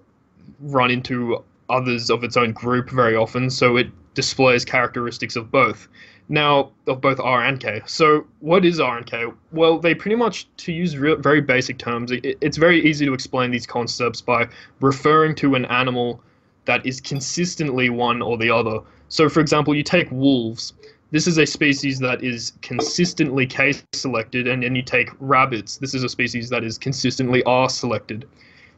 [0.59, 5.87] run into others of its own group very often, so it displays characteristics of both.
[6.29, 7.81] Now, of both R and K.
[7.85, 9.25] So, what is R and K?
[9.51, 13.51] Well, they pretty much, to use very basic terms, it, it's very easy to explain
[13.51, 14.47] these concepts by
[14.79, 16.21] referring to an animal
[16.65, 18.79] that is consistently one or the other.
[19.09, 20.73] So, for example, you take wolves.
[21.11, 25.77] This is a species that is consistently K selected, and then you take rabbits.
[25.77, 28.25] This is a species that is consistently R selected.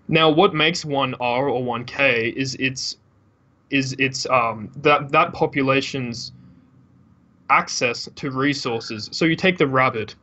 [0.08, 2.98] Now, what makes one R or one K is its
[3.70, 6.32] is its um that that population's
[7.50, 9.10] access to resources.
[9.12, 10.16] So you take the rabbit.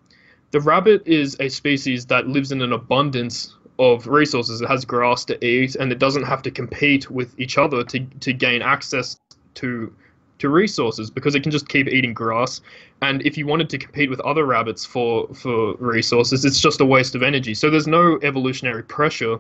[0.51, 4.61] The rabbit is a species that lives in an abundance of resources.
[4.61, 8.01] It has grass to eat, and it doesn't have to compete with each other to,
[8.01, 9.19] to gain access
[9.55, 9.93] to
[10.39, 12.63] to resources because it can just keep eating grass.
[13.03, 16.85] And if you wanted to compete with other rabbits for for resources, it's just a
[16.85, 17.55] waste of energy.
[17.55, 19.39] So there's no evolutionary pressure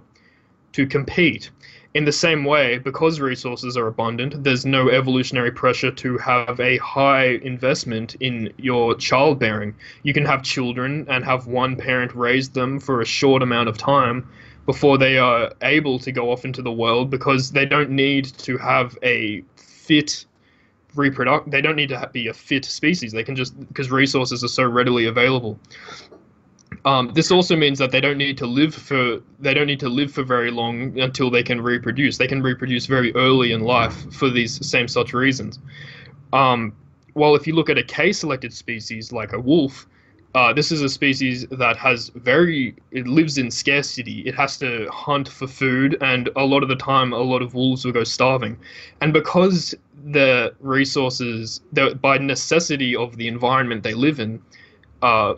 [0.72, 1.50] to compete.
[1.92, 6.76] In the same way, because resources are abundant, there's no evolutionary pressure to have a
[6.76, 9.74] high investment in your childbearing.
[10.04, 13.76] You can have children and have one parent raise them for a short amount of
[13.76, 14.28] time
[14.66, 18.56] before they are able to go off into the world because they don't need to
[18.58, 20.26] have a fit
[20.94, 24.48] reproduct they don't need to be a fit species they can just because resources are
[24.48, 25.58] so readily available
[26.84, 29.88] um, this also means that they don't need to live for they don't need to
[29.88, 32.16] live for very long until they can reproduce.
[32.16, 35.58] They can reproduce very early in life for these same such reasons.
[36.32, 36.72] Um,
[37.14, 39.86] while if you look at a K-selected species like a wolf,
[40.34, 44.20] uh, this is a species that has very it lives in scarcity.
[44.20, 47.54] It has to hunt for food, and a lot of the time, a lot of
[47.54, 48.56] wolves will go starving.
[49.00, 49.74] And because
[50.12, 51.60] the resources,
[52.00, 54.40] by necessity of the environment they live in,
[55.02, 55.34] uh,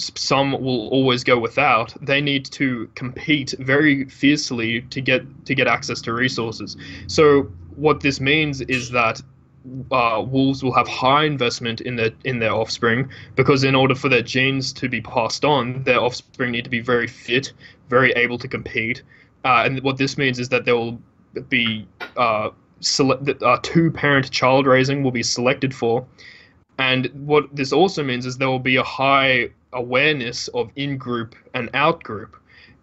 [0.00, 1.94] some will always go without.
[2.00, 6.76] They need to compete very fiercely to get to get access to resources.
[7.06, 7.42] So
[7.76, 9.20] what this means is that
[9.92, 14.08] uh, wolves will have high investment in their in their offspring because in order for
[14.08, 17.52] their genes to be passed on, their offspring need to be very fit,
[17.88, 19.02] very able to compete.
[19.44, 21.00] Uh, and what this means is that there will
[21.48, 21.86] be
[22.16, 26.06] uh, select uh, two parent child raising will be selected for.
[26.78, 31.34] And what this also means is there will be a high awareness of in group
[31.54, 32.36] and out group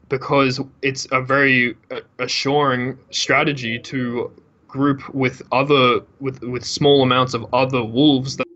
[0.09, 4.31] because it's a very uh, assuring strategy to
[4.67, 8.47] group with other with with small amounts of other wolves that,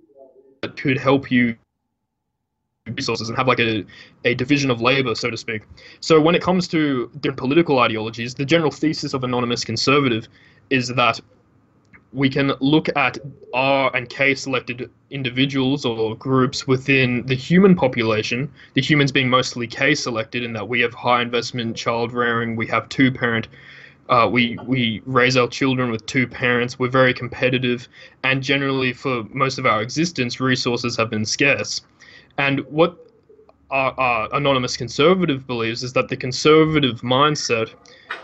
[0.61, 1.55] that could help you
[2.87, 3.85] resources and have like a,
[4.25, 5.61] a division of labor so to speak.
[5.99, 10.27] So when it comes to different political ideologies the general thesis of anonymous conservative
[10.69, 11.19] is that
[12.13, 13.17] we can look at
[13.53, 19.67] R and K selected individuals or groups within the human population, the humans being mostly
[19.67, 23.47] K selected in that we have high investment child rearing, we have two parent,
[24.09, 27.87] uh, we, we raise our children with two parents, we're very competitive,
[28.23, 31.81] and generally for most of our existence, resources have been scarce.
[32.37, 33.10] And what
[33.71, 37.73] our, our anonymous conservative believes is that the conservative mindset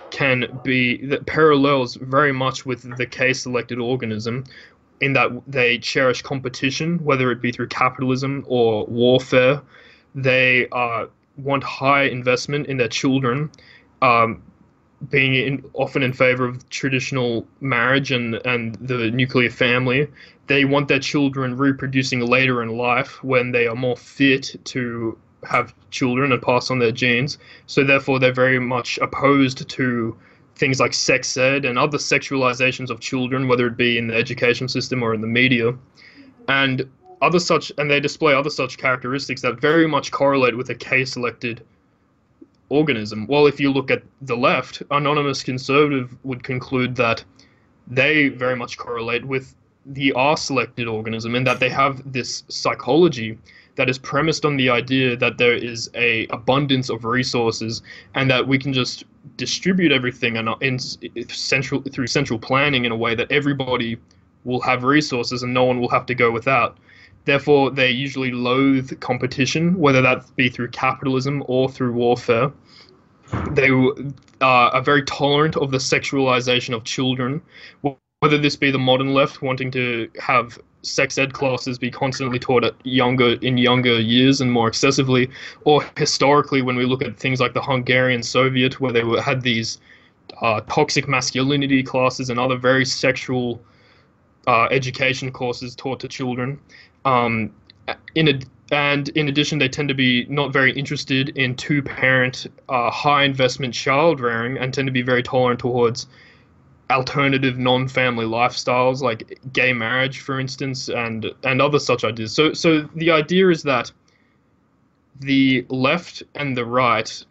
[0.09, 4.43] can be that parallels very much with the K selected organism
[5.01, 9.61] in that they cherish competition, whether it be through capitalism or warfare.
[10.15, 13.51] They uh, want high investment in their children,
[14.01, 14.41] um,
[15.09, 20.07] being in, often in favor of traditional marriage and, and the nuclear family.
[20.47, 25.17] They want their children reproducing later in life when they are more fit to
[25.47, 27.37] have children and pass on their genes.
[27.65, 30.17] So therefore, they're very much opposed to
[30.55, 34.67] things like sex ed and other sexualizations of children, whether it be in the education
[34.67, 35.73] system or in the media,
[36.47, 36.89] and
[37.21, 41.63] other such, and they display other such characteristics that very much correlate with a K-selected
[42.69, 43.27] organism.
[43.27, 47.23] Well, if you look at the left, anonymous conservative would conclude that
[47.87, 53.37] they very much correlate with the R-selected organism, in that they have this psychology
[53.77, 57.81] that is premised on the idea that there is a abundance of resources
[58.15, 59.05] and that we can just
[59.37, 60.79] distribute everything in, in
[61.29, 63.97] central through central planning in a way that everybody
[64.43, 66.77] will have resources and no one will have to go without.
[67.25, 72.51] Therefore, they usually loathe competition, whether that be through capitalism or through warfare.
[73.51, 77.41] They uh, are very tolerant of the sexualization of children,
[78.21, 82.63] whether this be the modern left wanting to have sex ed classes be constantly taught
[82.63, 85.29] at younger in younger years and more excessively,
[85.63, 89.41] or historically when we look at things like the Hungarian Soviet, where they were, had
[89.41, 89.79] these
[90.41, 93.61] uh, toxic masculinity classes and other very sexual
[94.47, 96.59] uh, education courses taught to children.
[97.05, 97.51] Um,
[98.15, 98.39] in a,
[98.71, 104.19] and in addition, they tend to be not very interested in two-parent, uh, high-investment child
[104.19, 106.07] rearing, and tend to be very tolerant towards
[106.89, 112.33] alternative non-family lifestyles like gay marriage for instance and and other such ideas.
[112.33, 113.91] So so the idea is that
[115.19, 117.25] the left and the right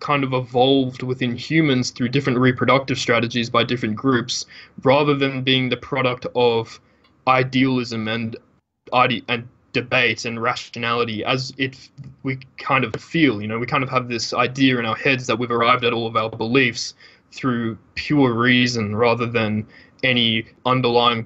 [0.00, 4.46] kind of evolved within humans through different reproductive strategies by different groups
[4.82, 6.80] rather than being the product of
[7.28, 8.36] idealism and
[8.92, 11.90] ide- and debate and rationality as it
[12.24, 13.58] we kind of feel you know?
[13.58, 16.16] We kind of have this idea in our heads that we've arrived at all of
[16.16, 16.94] our beliefs
[17.32, 19.66] through pure reason rather than
[20.02, 21.22] any underlying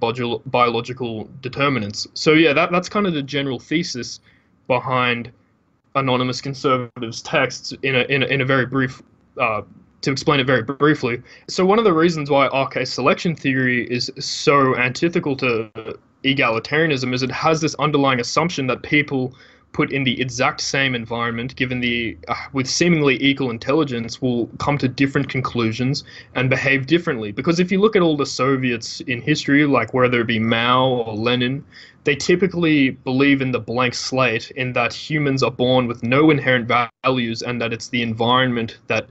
[0.47, 2.07] biological determinants.
[2.15, 4.21] So yeah, that that's kind of the general thesis
[4.67, 5.31] behind
[5.95, 9.03] anonymous conservatives' texts in a in a, in a very brief.
[9.41, 9.63] Uh,
[10.03, 14.11] to explain it very briefly, so one of the reasons why RK selection theory is
[14.19, 15.71] so antithetical to
[16.25, 19.35] egalitarianism is it has this underlying assumption that people
[19.75, 24.79] put in the exact same environment, given the uh, with seemingly equal intelligence, will come
[24.79, 26.05] to different conclusions
[26.35, 27.33] and behave differently.
[27.33, 30.89] Because if you look at all the Soviets in history, like whether it be Mao
[30.89, 31.63] or Lenin,
[32.05, 36.71] they typically believe in the blank slate, in that humans are born with no inherent
[37.05, 39.09] values, and that it's the environment that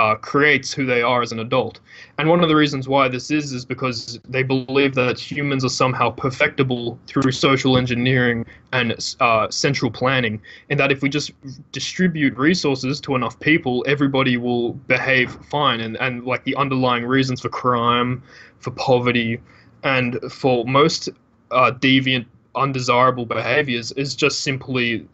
[0.00, 1.80] uh, creates who they are as an adult.
[2.16, 5.74] And one of the reasons why this is is because they believe that humans are
[5.82, 8.88] somehow perfectible through social engineering and
[9.20, 10.40] uh, central planning,
[10.70, 11.32] and that if we just
[11.72, 15.80] distribute resources to enough people, everybody will behave fine.
[15.80, 18.22] And, and like the underlying reasons for crime,
[18.58, 19.38] for poverty,
[19.82, 21.10] and for most
[21.50, 22.24] uh, deviant,
[22.54, 25.06] undesirable behaviors is just simply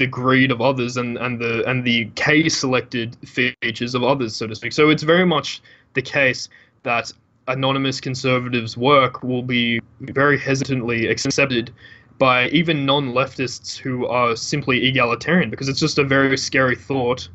[0.00, 4.46] the greed of others and, and the and the K selected features of others, so
[4.46, 4.72] to speak.
[4.72, 5.60] So it's very much
[5.94, 6.48] the case
[6.82, 7.12] that
[7.46, 11.72] anonymous conservatives' work will be very hesitantly accepted
[12.18, 17.28] by even non-leftists who are simply egalitarian, because it's just a very scary thought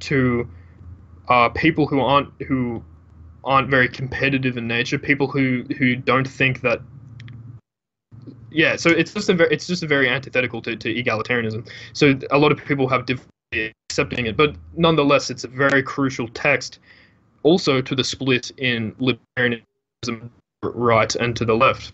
[0.00, 0.48] to
[1.28, 2.82] uh, people who aren't who
[3.44, 6.80] aren't very competitive in nature, people who who don't think that
[8.52, 11.68] yeah, so it's just a very, it's just a very antithetical to, to egalitarianism.
[11.92, 16.28] So a lot of people have difficulty accepting it, but nonetheless, it's a very crucial
[16.28, 16.78] text.
[17.42, 20.30] Also, to the split in libertarianism,
[20.62, 21.92] right and to the left.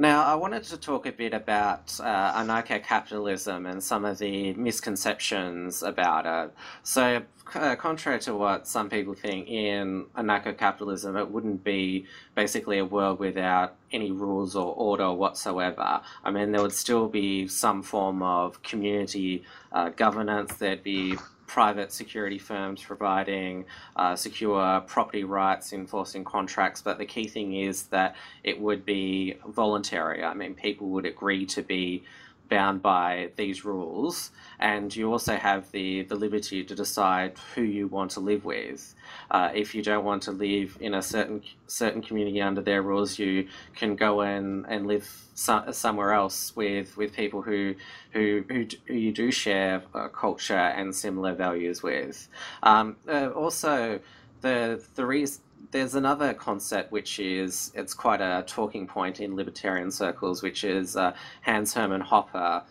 [0.00, 5.82] Now, I wanted to talk a bit about uh, anarcho-capitalism and some of the misconceptions
[5.82, 6.54] about it.
[6.82, 7.20] So,
[7.54, 13.18] uh, contrary to what some people think, in anarcho-capitalism, it wouldn't be basically a world
[13.18, 16.00] without any rules or order whatsoever.
[16.24, 20.54] I mean, there would still be some form of community uh, governance.
[20.54, 21.18] There'd be
[21.50, 23.64] private security firms providing
[23.96, 26.80] uh, secure property rights, enforcing contracts.
[26.80, 30.22] But the key thing is that it would be voluntary.
[30.22, 32.04] I mean, people would agree to be
[32.50, 37.86] bound by these rules, and you also have the, the liberty to decide who you
[37.86, 38.94] want to live with.
[39.30, 43.18] Uh, if you don't want to live in a certain certain community under their rules,
[43.18, 47.74] you can go in and live so, somewhere else with, with people who
[48.12, 52.28] who, who, who you do share uh, culture and similar values with.
[52.62, 54.00] Um, uh, also,
[54.40, 55.40] the the reason
[55.70, 60.96] there's another concept which is it's quite a talking point in libertarian circles, which is
[60.96, 62.62] uh, Hans Hermann Hoppe.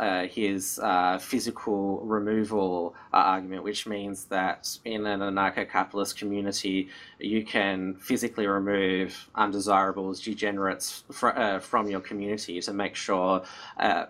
[0.00, 6.88] Uh, his uh, physical removal uh, argument, which means that in an anarcho-capitalist community,
[7.20, 13.44] you can physically remove undesirables, degenerates fr- uh, from your community to make sure
[13.78, 14.06] uh,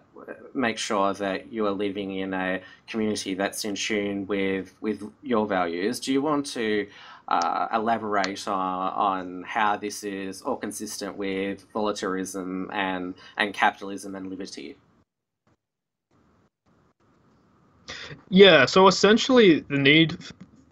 [0.54, 5.46] make sure that you are living in a community that's in tune with with your
[5.46, 6.00] values.
[6.00, 6.86] Do you want to
[7.28, 14.28] uh, elaborate on, on how this is all consistent with voluntarism and, and capitalism and
[14.28, 14.76] liberty.
[18.28, 20.18] Yeah, so essentially, the need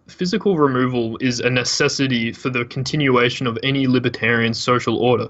[0.09, 5.29] physical removal is a necessity for the continuation of any libertarian social order.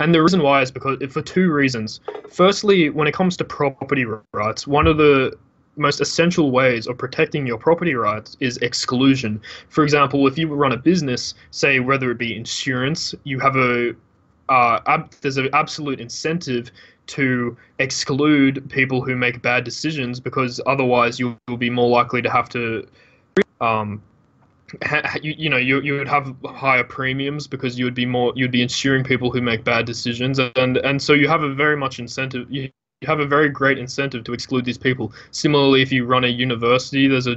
[0.00, 2.00] And the reason why is because for two reasons.
[2.30, 5.36] Firstly, when it comes to property rights, one of the
[5.76, 9.40] most essential ways of protecting your property rights is exclusion.
[9.68, 13.94] For example, if you run a business, say whether it be insurance, you have a
[14.48, 16.70] uh, ab- there's an absolute incentive
[17.06, 22.30] to exclude people who make bad decisions because otherwise you will be more likely to
[22.30, 22.86] have to
[23.60, 24.02] um,
[24.84, 28.32] ha- you, you know you, you would have higher premiums because you would be more
[28.36, 31.76] you'd be insuring people who make bad decisions and and so you have a very
[31.76, 32.70] much incentive you,
[33.02, 35.12] you have a very great incentive to exclude these people.
[35.32, 37.36] Similarly, if you run a university, there's a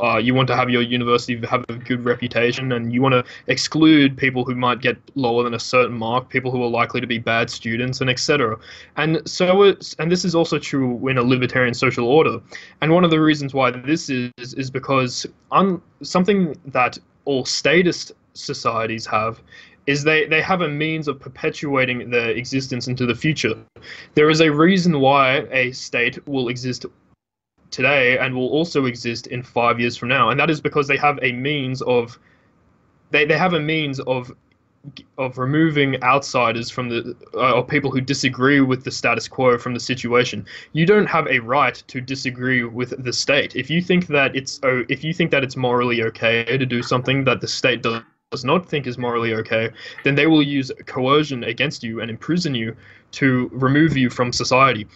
[0.00, 3.24] uh, you want to have your university have a good reputation, and you want to
[3.46, 7.06] exclude people who might get lower than a certain mark, people who are likely to
[7.06, 8.58] be bad students, and etc.
[8.96, 12.40] And so it's and this is also true in a libertarian social order.
[12.80, 18.12] And one of the reasons why this is is because un, something that all statist
[18.34, 19.40] societies have
[19.86, 23.54] is they, they have a means of perpetuating their existence into the future.
[24.14, 26.86] There is a reason why a state will exist
[27.70, 30.96] today and will also exist in five years from now, and that is because they
[30.96, 32.18] have a means of
[33.10, 34.32] they, they have a means of
[35.18, 39.74] of removing outsiders from the uh, or people who disagree with the status quo from
[39.74, 40.46] the situation.
[40.72, 43.56] You don't have a right to disagree with the state.
[43.56, 46.82] If you think that it's oh, if you think that it's morally okay to do
[46.82, 49.70] something that the state does does not think is morally okay,
[50.04, 52.76] then they will use coercion against you and imprison you
[53.10, 54.86] to remove you from society.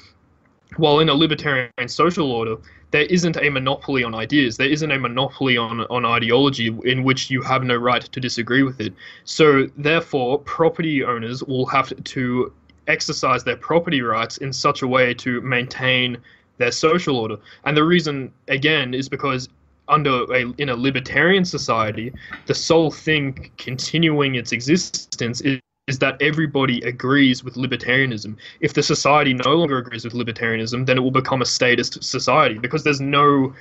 [0.76, 2.56] While in a libertarian social order,
[2.92, 4.56] there isn't a monopoly on ideas.
[4.56, 8.62] There isn't a monopoly on, on ideology in which you have no right to disagree
[8.62, 8.94] with it.
[9.24, 12.52] So, therefore, property owners will have to
[12.86, 16.18] exercise their property rights in such a way to maintain
[16.58, 17.38] their social order.
[17.64, 19.48] And the reason, again, is because
[19.88, 22.12] under a in a libertarian society,
[22.46, 28.36] the sole thing continuing its existence is is that everybody agrees with libertarianism.
[28.60, 32.58] If the society no longer agrees with libertarianism, then it will become a statist society
[32.58, 33.54] because there's no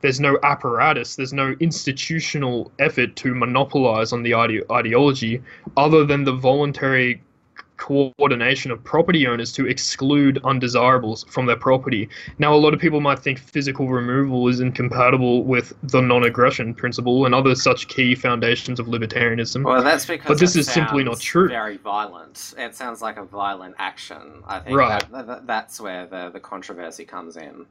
[0.00, 5.42] there's no apparatus, there's no institutional effort to monopolize on the ide- ideology
[5.76, 7.20] other than the voluntary
[7.76, 12.08] coordination of property owners to exclude undesirables from their property.
[12.38, 17.26] Now, a lot of people might think physical removal is incompatible with the non-aggression principle
[17.26, 19.64] and other such key foundations of libertarianism.
[19.64, 21.48] Well, that's because but this is simply not true.
[21.48, 22.54] Very violent.
[22.56, 24.42] It sounds like a violent action.
[24.46, 25.10] I think right.
[25.10, 27.66] that, that, that's where the the controversy comes in.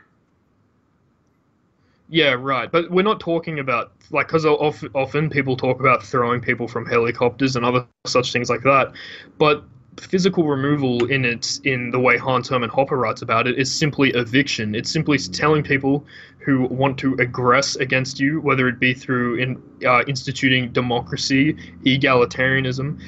[2.10, 2.72] Yeah, right.
[2.72, 7.56] But we're not talking about like because often people talk about throwing people from helicopters
[7.56, 8.94] and other such things like that,
[9.38, 9.64] but
[9.98, 14.10] physical removal in its in the way Hans Hermann Hoppe writes about it is simply
[14.12, 14.76] eviction.
[14.76, 16.06] It's simply telling people
[16.40, 23.00] who want to aggress against you, whether it be through in, uh, instituting democracy, egalitarianism,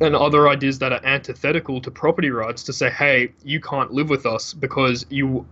[0.00, 4.10] and other ideas that are antithetical to property rights, to say, hey, you can't live
[4.10, 5.46] with us because you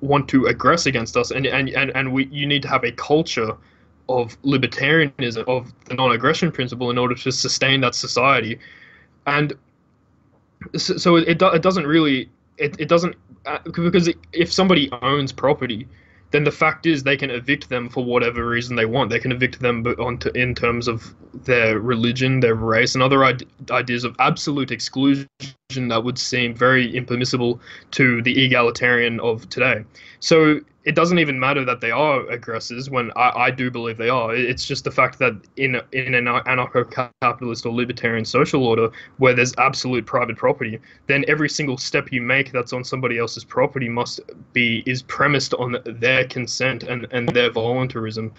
[0.00, 2.92] want to aggress against us, and and and, and we you need to have a
[2.92, 3.56] culture
[4.08, 8.58] of libertarianism of the non-aggression principle in order to sustain that society
[9.26, 9.52] and
[10.76, 15.88] so, so it, it doesn't really it, it doesn't uh, because if somebody owns property
[16.30, 19.10] then the fact is they can evict them for whatever reason they want.
[19.10, 21.12] They can evict them on to, in terms of
[21.44, 25.26] their religion, their race, and other ideas of absolute exclusion
[25.88, 27.60] that would seem very impermissible
[27.92, 29.84] to the egalitarian of today.
[30.20, 34.08] So it doesn't even matter that they are aggressors when I, I do believe they
[34.08, 34.34] are.
[34.34, 39.54] It's just the fact that in in an anarcho-capitalist or libertarian social order where there's
[39.58, 44.20] absolute private property, then every single step you make that's on somebody else's property must
[44.54, 48.32] be is premised on their consent and, and their voluntarism.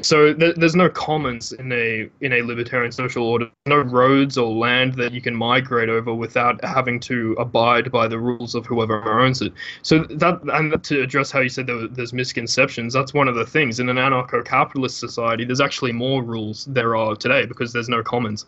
[0.00, 3.50] So th- there's no commons in a in a libertarian social order.
[3.66, 8.18] No roads or land that you can migrate over without having to abide by the
[8.28, 9.52] rules of whoever owns it.
[9.82, 13.46] So that and to address how you said there, there's misconceptions, that's one of the
[13.56, 15.44] things in an anarcho-capitalist society.
[15.44, 18.46] There's actually more rules there are today because there's no commons.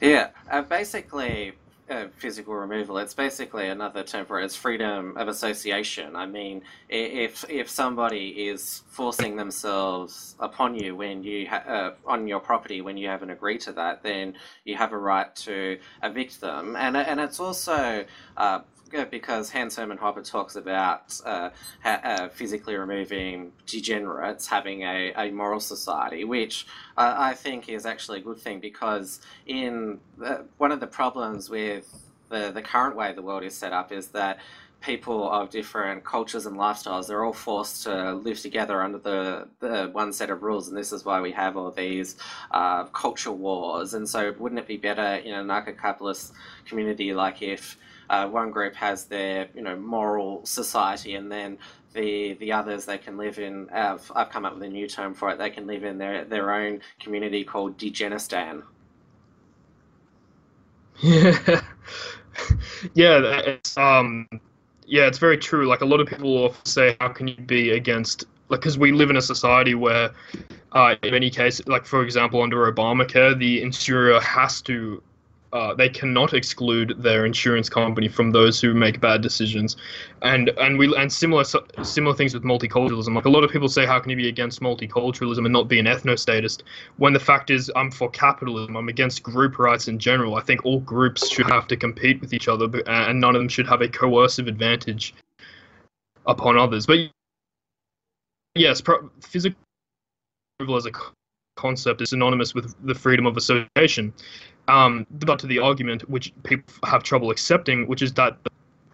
[0.00, 1.52] Yeah, uh, basically,
[1.90, 2.98] uh, physical removal.
[2.98, 4.44] It's basically another term for it.
[4.44, 6.16] It's freedom of association.
[6.16, 12.40] I mean, if if somebody is forcing themselves upon you when you uh, on your
[12.40, 16.76] property when you haven't agreed to that, then you have a right to evict them.
[16.76, 18.04] And and it's also
[18.36, 18.60] uh,
[19.02, 21.50] because Hans Hermann Hoppe talks about uh,
[21.84, 26.66] uh, physically removing degenerates having a, a moral society, which
[26.96, 29.98] uh, I think is actually a good thing because in
[30.58, 34.08] one of the problems with the, the current way the world is set up is
[34.08, 34.38] that
[34.80, 39.88] people of different cultures and lifestyles they're all forced to live together under the, the
[39.92, 42.16] one set of rules and this is why we have all these
[42.50, 43.94] uh, culture wars.
[43.94, 46.34] And so wouldn't it be better in an anarcho-capitalist
[46.66, 47.78] community like if
[48.10, 51.58] uh, one group has their you know moral society, and then
[51.92, 53.68] the the others they can live in.
[53.70, 55.38] I've, I've come up with a new term for it.
[55.38, 58.62] They can live in their their own community called Degenistan.
[61.00, 61.38] Yeah,
[62.94, 64.28] yeah, it's um,
[64.86, 65.66] yeah, it's very true.
[65.66, 68.92] Like a lot of people often say, how can you be against like because we
[68.92, 70.10] live in a society where
[70.72, 75.02] uh, in many cases like for example under obamacare the insurer has to
[75.54, 79.76] uh, they cannot exclude their insurance company from those who make bad decisions,
[80.22, 81.44] and and we and similar
[81.82, 83.14] similar things with multiculturalism.
[83.14, 85.78] Like a lot of people say, how can you be against multiculturalism and not be
[85.78, 86.62] an ethnostatist?
[86.96, 88.76] When the fact is, I'm for capitalism.
[88.76, 90.34] I'm against group rights in general.
[90.34, 93.48] I think all groups should have to compete with each other, and none of them
[93.48, 95.14] should have a coercive advantage
[96.26, 96.84] upon others.
[96.84, 96.98] But
[98.56, 99.56] yes, pro- physical
[100.76, 100.92] as a
[101.56, 104.12] concept is synonymous with the freedom of association
[104.68, 108.36] um, got to the argument which people have trouble accepting, which is that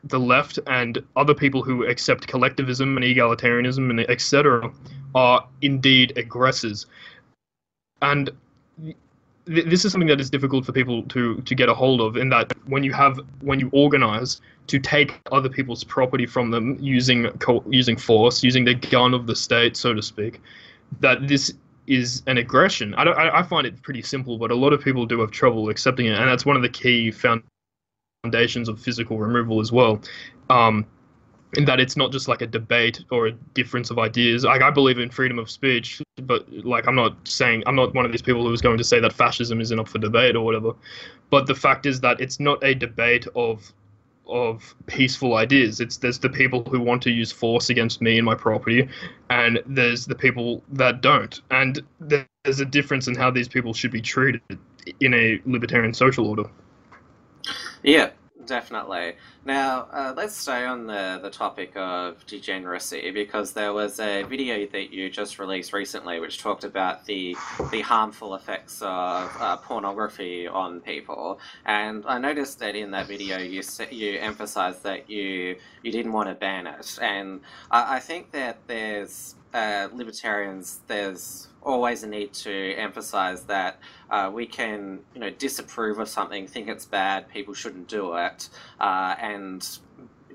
[0.05, 4.71] the left and other people who accept collectivism and egalitarianism and etc.
[5.15, 6.87] are indeed aggressors.
[8.03, 8.31] And
[9.47, 12.17] th- this is something that is difficult for people to, to get a hold of
[12.17, 16.79] in that when you have when you organize to take other people's property from them
[16.81, 17.31] using
[17.69, 20.41] using force, using the gun of the state, so to speak,
[21.01, 21.53] that this
[21.91, 22.95] is an aggression.
[22.95, 25.69] I, I, I find it pretty simple, but a lot of people do have trouble
[25.69, 30.01] accepting it, and that's one of the key foundations of physical removal as well.
[30.49, 30.87] Um,
[31.57, 34.45] in that it's not just like a debate or a difference of ideas.
[34.45, 38.07] Like I believe in freedom of speech, but like I'm not saying I'm not one
[38.07, 40.45] of these people who is going to say that fascism isn't up for debate or
[40.45, 40.75] whatever.
[41.29, 43.73] But the fact is that it's not a debate of
[44.31, 45.81] of peaceful ideas.
[45.81, 48.89] It's there's the people who want to use force against me and my property,
[49.29, 51.41] and there's the people that don't.
[51.51, 54.41] And there's a difference in how these people should be treated
[55.01, 56.45] in a libertarian social order.
[57.83, 58.11] Yeah,
[58.47, 59.15] definitely.
[59.45, 64.67] Now, uh, let's stay on the, the topic of degeneracy because there was a video
[64.67, 67.37] that you just released recently which talked about the
[67.71, 71.41] the harmful effects of uh, pornography on people.
[71.65, 76.29] And I noticed that in that video you you emphasized that you you didn't want
[76.29, 76.99] to ban it.
[77.01, 83.79] And I, I think that there's uh, libertarians there's always a need to emphasize that
[84.11, 88.49] uh, we can, you know, disapprove of something, think it's bad, people shouldn't do it,
[88.81, 89.79] uh, and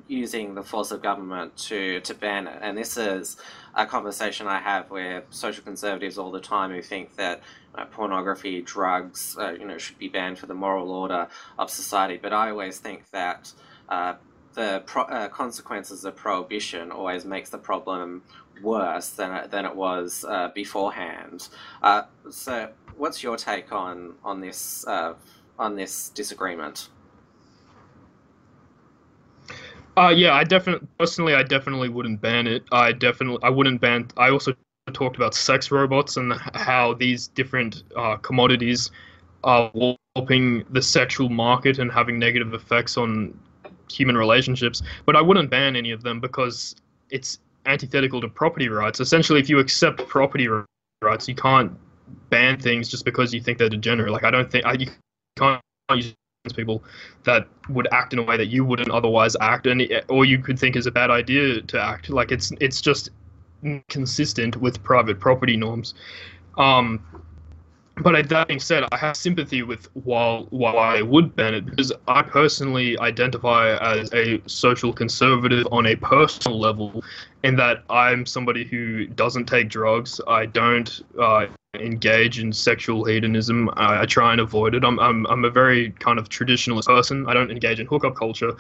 [0.08, 2.60] using the force of government to, to ban it.
[2.62, 3.38] And this is
[3.74, 7.42] a conversation I have with social conservatives all the time who think that
[7.74, 12.20] uh, pornography, drugs, uh, you know, should be banned for the moral order of society.
[12.22, 13.52] But I always think that
[13.90, 14.14] uh,
[14.54, 18.24] the pro- uh, consequences of prohibition always makes the problem
[18.62, 21.50] worse than than it was uh, beforehand.
[21.82, 25.14] Uh, so, what's your take on on this uh,
[25.60, 26.90] on this disagreement?
[29.98, 32.64] Uh, yeah, I definitely personally, I definitely wouldn't ban it.
[32.72, 34.08] I definitely, I wouldn't ban.
[34.18, 34.54] I also
[34.94, 38.92] talked about sex robots and how these different uh, commodities
[39.44, 43.40] are warping the sexual market and having negative effects on
[43.90, 44.82] human relationships.
[45.06, 46.76] But I wouldn't ban any of them because
[47.10, 49.00] it's antithetical to property rights.
[49.00, 50.48] Essentially, if you accept property
[51.02, 51.72] rights, you can't
[52.30, 54.12] ban things just because you think they're degenerate.
[54.12, 54.88] Like I don't think I, you
[55.38, 55.62] can't
[55.94, 56.14] use
[56.56, 56.84] people
[57.24, 60.60] that would act in a way that you wouldn't otherwise act, and or you could
[60.60, 62.10] think is a bad idea to act.
[62.10, 63.10] Like it's it's just
[63.90, 65.94] consistent with private property norms.
[66.58, 67.04] Um,
[67.98, 71.94] but that being said, I have sympathy with while why I would ban it because
[72.08, 77.04] I personally identify as a social conservative on a personal level,
[77.44, 80.20] in that I'm somebody who doesn't take drugs.
[80.28, 83.70] I don't uh, engage in sexual hedonism.
[83.78, 84.84] I, I, try and avoid it.
[84.84, 87.26] I'm, I'm I'm a very kind of traditionalist person.
[87.30, 88.58] I don't engage in hookup culture,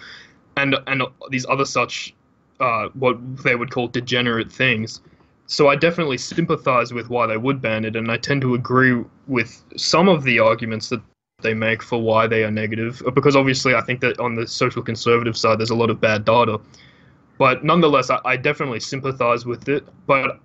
[0.55, 2.13] and and these other such
[2.61, 5.01] uh, what they would call degenerate things
[5.47, 9.03] so I definitely sympathize with why they would ban it, and I tend to agree
[9.27, 11.01] with some of the arguments that
[11.41, 13.01] they make for why they are negative.
[13.13, 16.25] Because obviously, I think that on the social conservative side, there's a lot of bad
[16.25, 16.59] data.
[17.37, 19.87] But nonetheless, I, I definitely sympathize with it.
[20.07, 20.39] But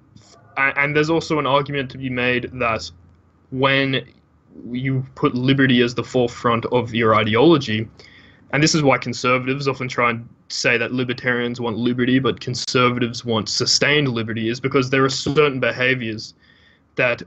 [0.57, 2.90] and there's also an argument to be made that
[3.51, 4.07] when
[4.70, 7.88] you put liberty as the forefront of your ideology,
[8.53, 13.24] and this is why conservatives often try and say that libertarians want liberty, but conservatives
[13.24, 16.34] want sustained liberty, is because there are certain behaviors
[16.96, 17.22] that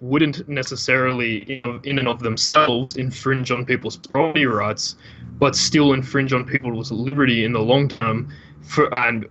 [0.00, 4.96] wouldn't necessarily, in and of themselves, infringe on people's property rights,
[5.38, 8.32] but still infringe on people's liberty in the long term.
[8.62, 9.26] For and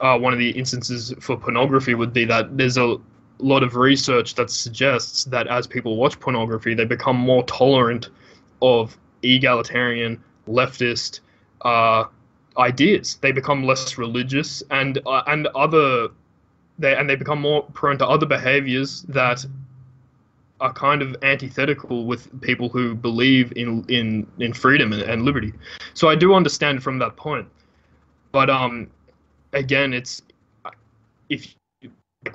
[0.00, 2.96] uh, one of the instances for pornography would be that there's a
[3.38, 8.08] lot of research that suggests that as people watch pornography, they become more tolerant
[8.62, 11.20] of egalitarian, leftist,
[11.62, 12.04] uh,
[12.60, 13.18] ideas.
[13.20, 16.08] They become less religious and uh, and other
[16.78, 19.44] they and they become more prone to other behaviors that
[20.60, 25.52] are kind of antithetical with people who believe in in in freedom and, and liberty.
[25.94, 27.48] So I do understand from that point,
[28.32, 28.90] but um,
[29.52, 30.22] again, it's
[31.28, 31.54] if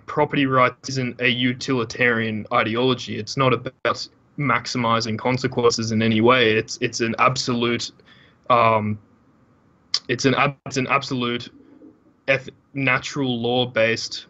[0.08, 3.20] property rights isn't a utilitarian ideology.
[3.20, 4.08] It's not about
[4.38, 6.54] maximizing consequences in any way.
[6.54, 7.92] It's it's an absolute
[8.50, 8.98] um,
[10.08, 10.36] it's an
[10.66, 11.50] it's an absolute
[12.28, 14.28] eth- natural law based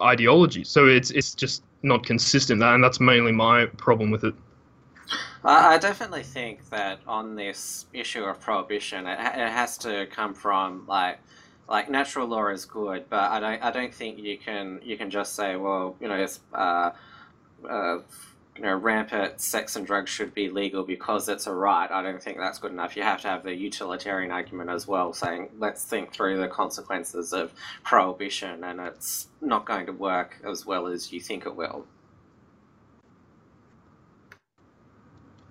[0.00, 0.64] ideology.
[0.64, 4.34] So it's it's just not consistent, and that's mainly my problem with it.
[5.44, 10.84] I definitely think that on this issue of prohibition, it, it has to come from
[10.86, 11.18] like
[11.68, 15.10] like natural law is good, but I don't I don't think you can you can
[15.10, 16.90] just say well you know it's uh,
[17.68, 17.98] uh,
[18.56, 21.90] you know, rampant sex and drugs should be legal because it's a right.
[21.90, 22.96] I don't think that's good enough.
[22.96, 27.32] You have to have the utilitarian argument as well, saying let's think through the consequences
[27.32, 31.86] of prohibition, and it's not going to work as well as you think it will.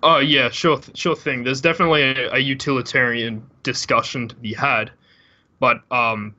[0.04, 1.44] Oh yeah, sure, sure thing.
[1.44, 4.90] There's definitely a, a utilitarian discussion to be had,
[5.60, 6.34] but um,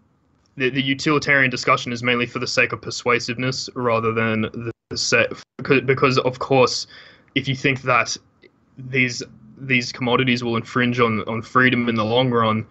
[0.58, 5.28] the, the utilitarian discussion is mainly for the sake of persuasiveness rather than the say
[5.58, 6.88] because, because of course,
[7.36, 8.16] if you think that
[8.78, 9.24] these
[9.58, 12.66] these commodities will infringe on on freedom in the long run,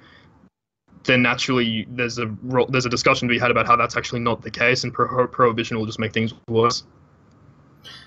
[1.04, 2.34] then naturally there's a
[2.68, 5.26] there's a discussion to be had about how that's actually not the case, and pro-
[5.26, 6.84] prohibition will just make things worse.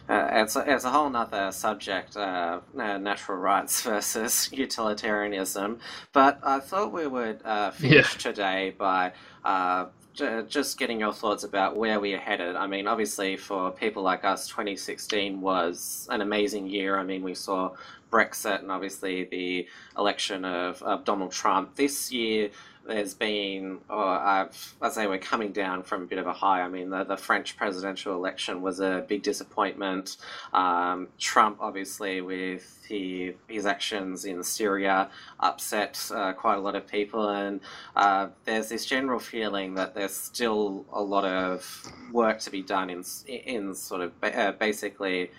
[0.07, 5.79] Uh, it's, a, it's a whole other subject, uh, uh, natural rights versus utilitarianism.
[6.13, 8.19] But I thought we would uh, finish yeah.
[8.19, 9.13] today by
[9.43, 12.55] uh, just getting your thoughts about where we are headed.
[12.55, 16.97] I mean, obviously, for people like us, 2016 was an amazing year.
[16.97, 17.71] I mean, we saw
[18.11, 21.75] Brexit and obviously the election of, of Donald Trump.
[21.75, 22.49] This year,
[22.85, 26.61] there's been, oh, I've, I say we're coming down from a bit of a high.
[26.61, 30.17] I mean, the, the French presidential election was a big disappointment.
[30.53, 35.09] Um, Trump, obviously, with he, his actions in Syria,
[35.39, 37.29] upset uh, quite a lot of people.
[37.29, 37.59] And
[37.95, 42.89] uh, there's this general feeling that there's still a lot of work to be done
[42.89, 45.31] in, in sort of uh, basically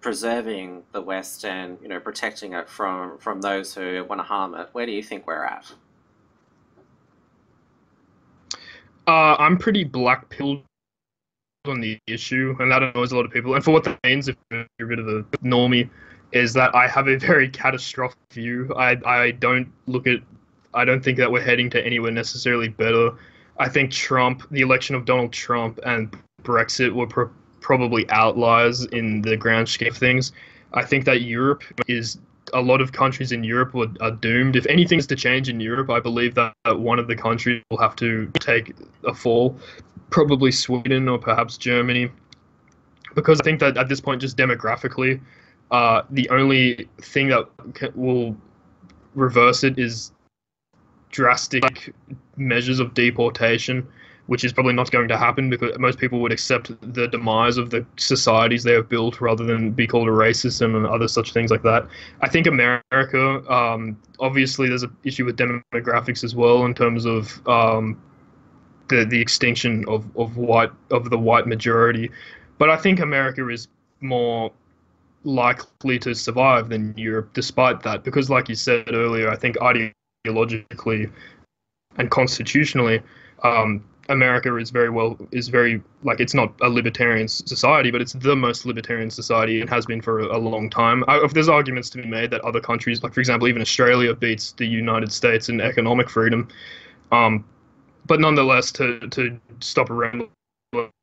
[0.00, 4.54] preserving the West and you know protecting it from from those who want to harm
[4.54, 4.68] it.
[4.72, 5.72] Where do you think we're at?
[9.06, 10.62] Uh, I'm pretty black pilled
[11.66, 13.54] on the issue, and that annoys a lot of people.
[13.54, 15.88] And for what that means, if you're a bit of a normie,
[16.32, 18.72] is that I have a very catastrophic view.
[18.76, 20.20] I I don't look at,
[20.74, 23.12] I don't think that we're heading to anywhere necessarily better.
[23.58, 27.30] I think Trump, the election of Donald Trump, and Brexit were pro-
[27.60, 30.32] probably outliers in the grand scheme of things.
[30.72, 32.18] I think that Europe is
[32.52, 34.56] a lot of countries in Europe are doomed.
[34.56, 37.78] If anything is to change in Europe, I believe that one of the countries will
[37.78, 38.74] have to take
[39.04, 39.58] a fall,
[40.10, 42.10] probably Sweden or perhaps Germany,
[43.14, 45.20] because I think that at this point, just demographically,
[45.70, 47.48] uh, the only thing that
[47.96, 48.36] will
[49.14, 50.12] reverse it is
[51.10, 51.94] drastic
[52.36, 53.86] measures of deportation
[54.26, 57.70] which is probably not going to happen because most people would accept the demise of
[57.70, 61.50] the societies they have built rather than be called a racist and other such things
[61.50, 61.86] like that.
[62.22, 67.46] I think America, um, obviously, there's an issue with demographics as well in terms of
[67.46, 68.00] um,
[68.88, 72.10] the the extinction of, of white of the white majority,
[72.58, 73.68] but I think America is
[74.00, 74.50] more
[75.24, 81.10] likely to survive than Europe, despite that, because like you said earlier, I think ideologically
[81.96, 83.00] and constitutionally.
[83.42, 88.12] Um, America is very well is very like it's not a libertarian society, but it's
[88.12, 91.04] the most libertarian society and has been for a, a long time.
[91.08, 94.14] I, if there's arguments to be made that other countries, like for example, even Australia
[94.14, 96.48] beats the United States in economic freedom,
[97.12, 97.44] um,
[98.06, 100.28] but nonetheless, to to stop around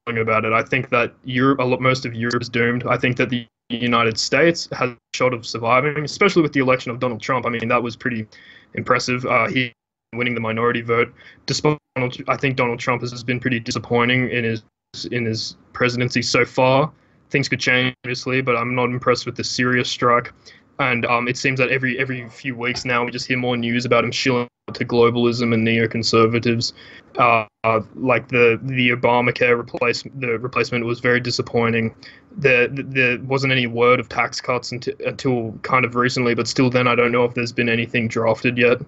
[0.07, 2.85] about it, I think that Europe, a lot, most of Europe is doomed.
[2.87, 6.91] I think that the United States has a shot of surviving, especially with the election
[6.91, 7.45] of Donald Trump.
[7.45, 8.27] I mean, that was pretty
[8.73, 9.25] impressive.
[9.25, 9.71] Uh, he
[10.13, 11.13] winning the minority vote,
[11.45, 14.63] despite Donald, I think Donald Trump has been pretty disappointing in his
[15.11, 16.91] in his presidency so far.
[17.29, 20.33] Things could change, obviously, but I'm not impressed with the Syria strike.
[20.79, 23.85] And um, it seems that every every few weeks now we just hear more news
[23.85, 26.73] about him shilling to globalism and neoconservatives.
[27.17, 31.93] Uh, uh, like the the Obamacare replacement, the replacement was very disappointing.
[32.37, 36.69] There, there wasn't any word of tax cuts until, until kind of recently, but still,
[36.69, 38.81] then I don't know if there's been anything drafted yet.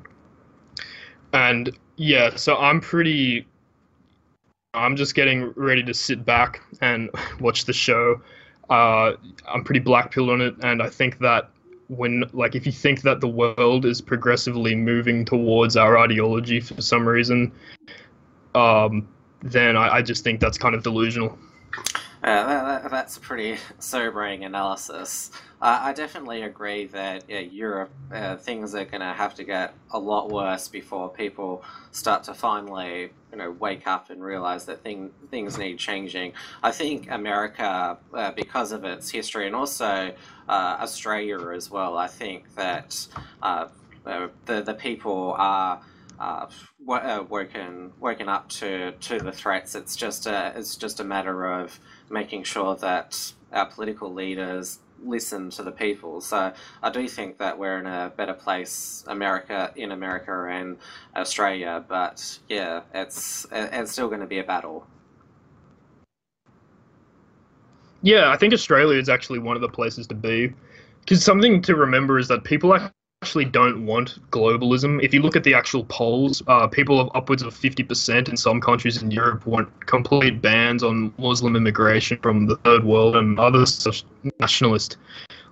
[1.34, 3.48] And yeah, so I'm pretty.
[4.74, 8.22] I'm just getting ready to sit back and watch the show.
[8.70, 9.14] Uh,
[9.48, 11.50] I'm pretty black pilled on it, and I think that
[11.90, 16.82] when, like, if you think that the world is progressively moving towards our ideology for
[16.82, 17.52] some reason,
[18.56, 19.08] um,
[19.44, 21.38] then I, I just think that's kind of delusional.
[22.24, 25.30] Uh, that, that's a pretty sobering analysis.
[25.62, 29.74] Uh, I definitely agree that yeah, Europe, uh, things are going to have to get
[29.92, 34.82] a lot worse before people start to finally, you know, wake up and realize that
[34.84, 36.32] thing, things need changing.
[36.62, 40.14] I think America, uh, because of its history, and also
[40.48, 43.06] uh, Australia as well, I think that
[43.42, 43.68] uh,
[44.06, 45.82] the the people are.
[46.20, 46.48] Uh,
[47.28, 49.76] woken woken up to, to the threats.
[49.76, 51.78] It's just a it's just a matter of
[52.10, 56.22] making sure that our political leaders listen to the people.
[56.22, 60.78] So I do think that we're in a better place, America in America and
[61.16, 61.84] Australia.
[61.88, 64.88] But yeah, it's it's still going to be a battle.
[68.02, 70.54] Yeah, I think Australia is actually one of the places to be.
[71.00, 72.78] Because something to remember is that people
[73.24, 75.02] actually don't want globalism.
[75.02, 78.60] If you look at the actual polls, uh, people of upwards of 50% in some
[78.60, 83.66] countries in Europe want complete bans on Muslim immigration from the third world and other
[83.66, 84.04] such
[84.42, 84.98] nationalist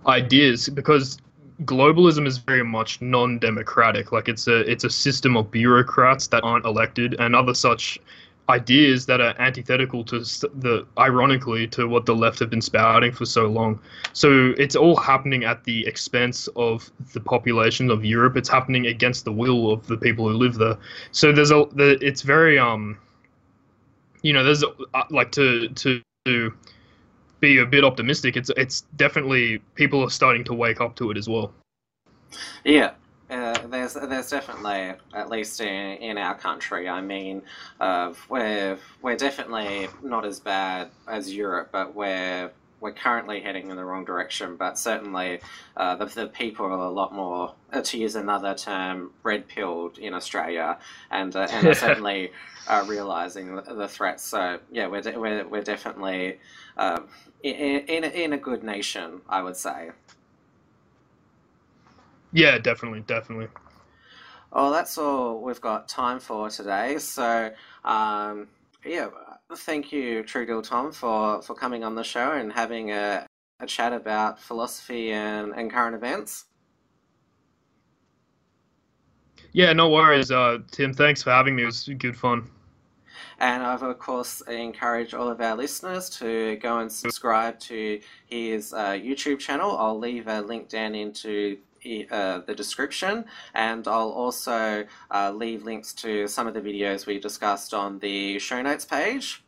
[0.05, 1.17] ideas because
[1.63, 4.11] globalism is very much non-democratic.
[4.11, 7.97] Like it's a it's a system of bureaucrats that aren't elected and other such
[8.51, 13.25] ideas that are antithetical to the ironically to what the left have been spouting for
[13.25, 13.79] so long.
[14.13, 18.35] So it's all happening at the expense of the population of Europe.
[18.37, 20.77] It's happening against the will of the people who live there.
[21.11, 22.97] So there's a the, it's very um
[24.21, 26.53] you know there's uh, like to to to
[27.39, 28.37] be a bit optimistic.
[28.37, 31.53] It's it's definitely people are starting to wake up to it as well.
[32.63, 32.91] Yeah,
[33.31, 36.89] uh, there's there's definitely at least in, in our country.
[36.89, 37.41] I mean,
[37.79, 42.51] uh, we're we're definitely not as bad as Europe, but we're
[42.81, 44.57] we're currently heading in the wrong direction.
[44.57, 45.39] But certainly,
[45.77, 49.97] uh, the, the people are a lot more, uh, to use another term, red pilled
[49.97, 50.77] in Australia,
[51.09, 52.31] and uh, and certainly
[52.67, 54.23] uh, realizing the, the, threats.
[54.23, 56.37] So yeah, we're de- we're, we're definitely
[57.43, 59.91] in, in in a good nation, I would say.
[62.33, 63.47] Yeah, definitely, definitely.
[64.51, 66.97] Well, that's all we've got time for today.
[66.97, 67.51] So,
[67.85, 68.47] um,
[68.85, 69.09] yeah,
[69.55, 73.25] thank you, TrueDilTom, for, for coming on the show and having a,
[73.59, 76.45] a chat about philosophy and, and current events.
[79.53, 80.93] Yeah, no worries, uh, Tim.
[80.93, 81.63] Thanks for having me.
[81.63, 82.49] It was good fun.
[83.39, 88.71] And I've, of course, encouraged all of our listeners to go and subscribe to his
[88.71, 89.77] uh, YouTube channel.
[89.77, 91.57] I'll leave a link down into
[92.09, 97.19] uh, the description, and I'll also uh, leave links to some of the videos we
[97.19, 99.43] discussed on the show notes page.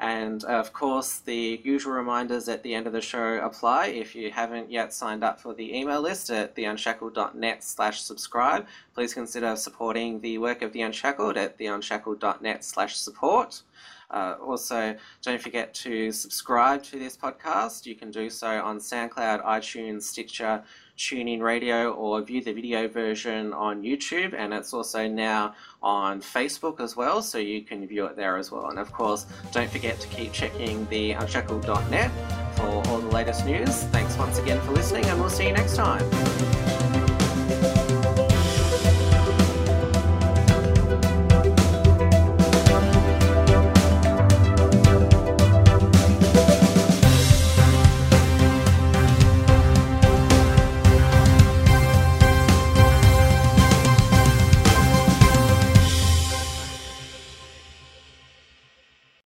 [0.00, 3.88] And of course, the usual reminders at the end of the show apply.
[3.88, 9.12] If you haven't yet signed up for the email list at theunshackled.net slash subscribe, please
[9.12, 13.62] consider supporting the work of The Unshackled at theunshackled.net slash support.
[14.10, 17.84] Uh, also, don't forget to subscribe to this podcast.
[17.84, 20.64] You can do so on SoundCloud, iTunes, Stitcher,
[21.00, 26.78] TuneIn Radio or view the video version on YouTube, and it's also now on Facebook
[26.78, 28.68] as well, so you can view it there as well.
[28.68, 32.10] And of course, don't forget to keep checking the unshackled.net
[32.56, 33.84] for all the latest news.
[33.84, 36.49] Thanks once again for listening, and we'll see you next time.